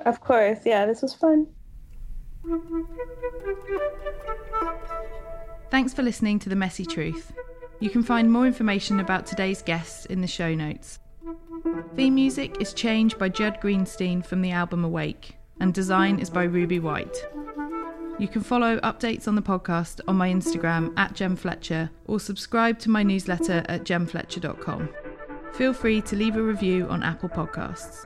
Of 0.06 0.22
course. 0.22 0.60
Yeah, 0.64 0.86
this 0.86 1.02
was 1.02 1.16
fun. 1.16 1.48
Thanks 5.72 5.94
for 5.94 6.04
listening 6.04 6.38
to 6.40 6.50
The 6.50 6.56
Messy 6.56 6.86
Truth. 6.86 7.34
You 7.80 7.90
can 7.90 8.04
find 8.04 8.32
more 8.32 8.46
information 8.46 9.00
about 9.00 9.26
today's 9.26 9.62
guests 9.62 10.06
in 10.06 10.22
the 10.22 10.28
show 10.28 10.54
notes. 10.54 11.00
Theme 11.96 12.16
music 12.16 12.58
is 12.60 12.74
changed 12.74 13.18
by 13.18 13.30
Judd 13.30 13.60
Greenstein 13.62 14.26
from 14.26 14.42
the 14.42 14.52
album 14.52 14.84
Awake, 14.84 15.38
and 15.60 15.74
design 15.74 16.20
is 16.20 16.30
by 16.30 16.44
Ruby 16.44 16.80
Wight. 16.80 17.16
You 18.18 18.28
can 18.28 18.42
follow 18.42 18.80
updates 18.80 19.30
on 19.30 19.36
the 19.36 19.42
podcast 19.42 20.02
on 20.08 20.18
my 20.18 20.30
Instagram 20.30 20.94
at 20.98 21.14
Gem 21.14 21.38
Fletcher 21.38 21.90
or 22.06 22.20
subscribe 22.20 22.78
to 22.80 22.90
my 22.90 23.02
newsletter 23.02 23.64
at 23.70 23.86
gemfletcher.com. 23.86 24.90
Feel 25.54 25.74
free 25.74 26.02
to 26.02 26.18
leave 26.18 26.36
a 26.36 26.44
review 26.44 26.86
on 26.90 27.02
Apple 27.02 27.30
Podcasts. 27.30 28.06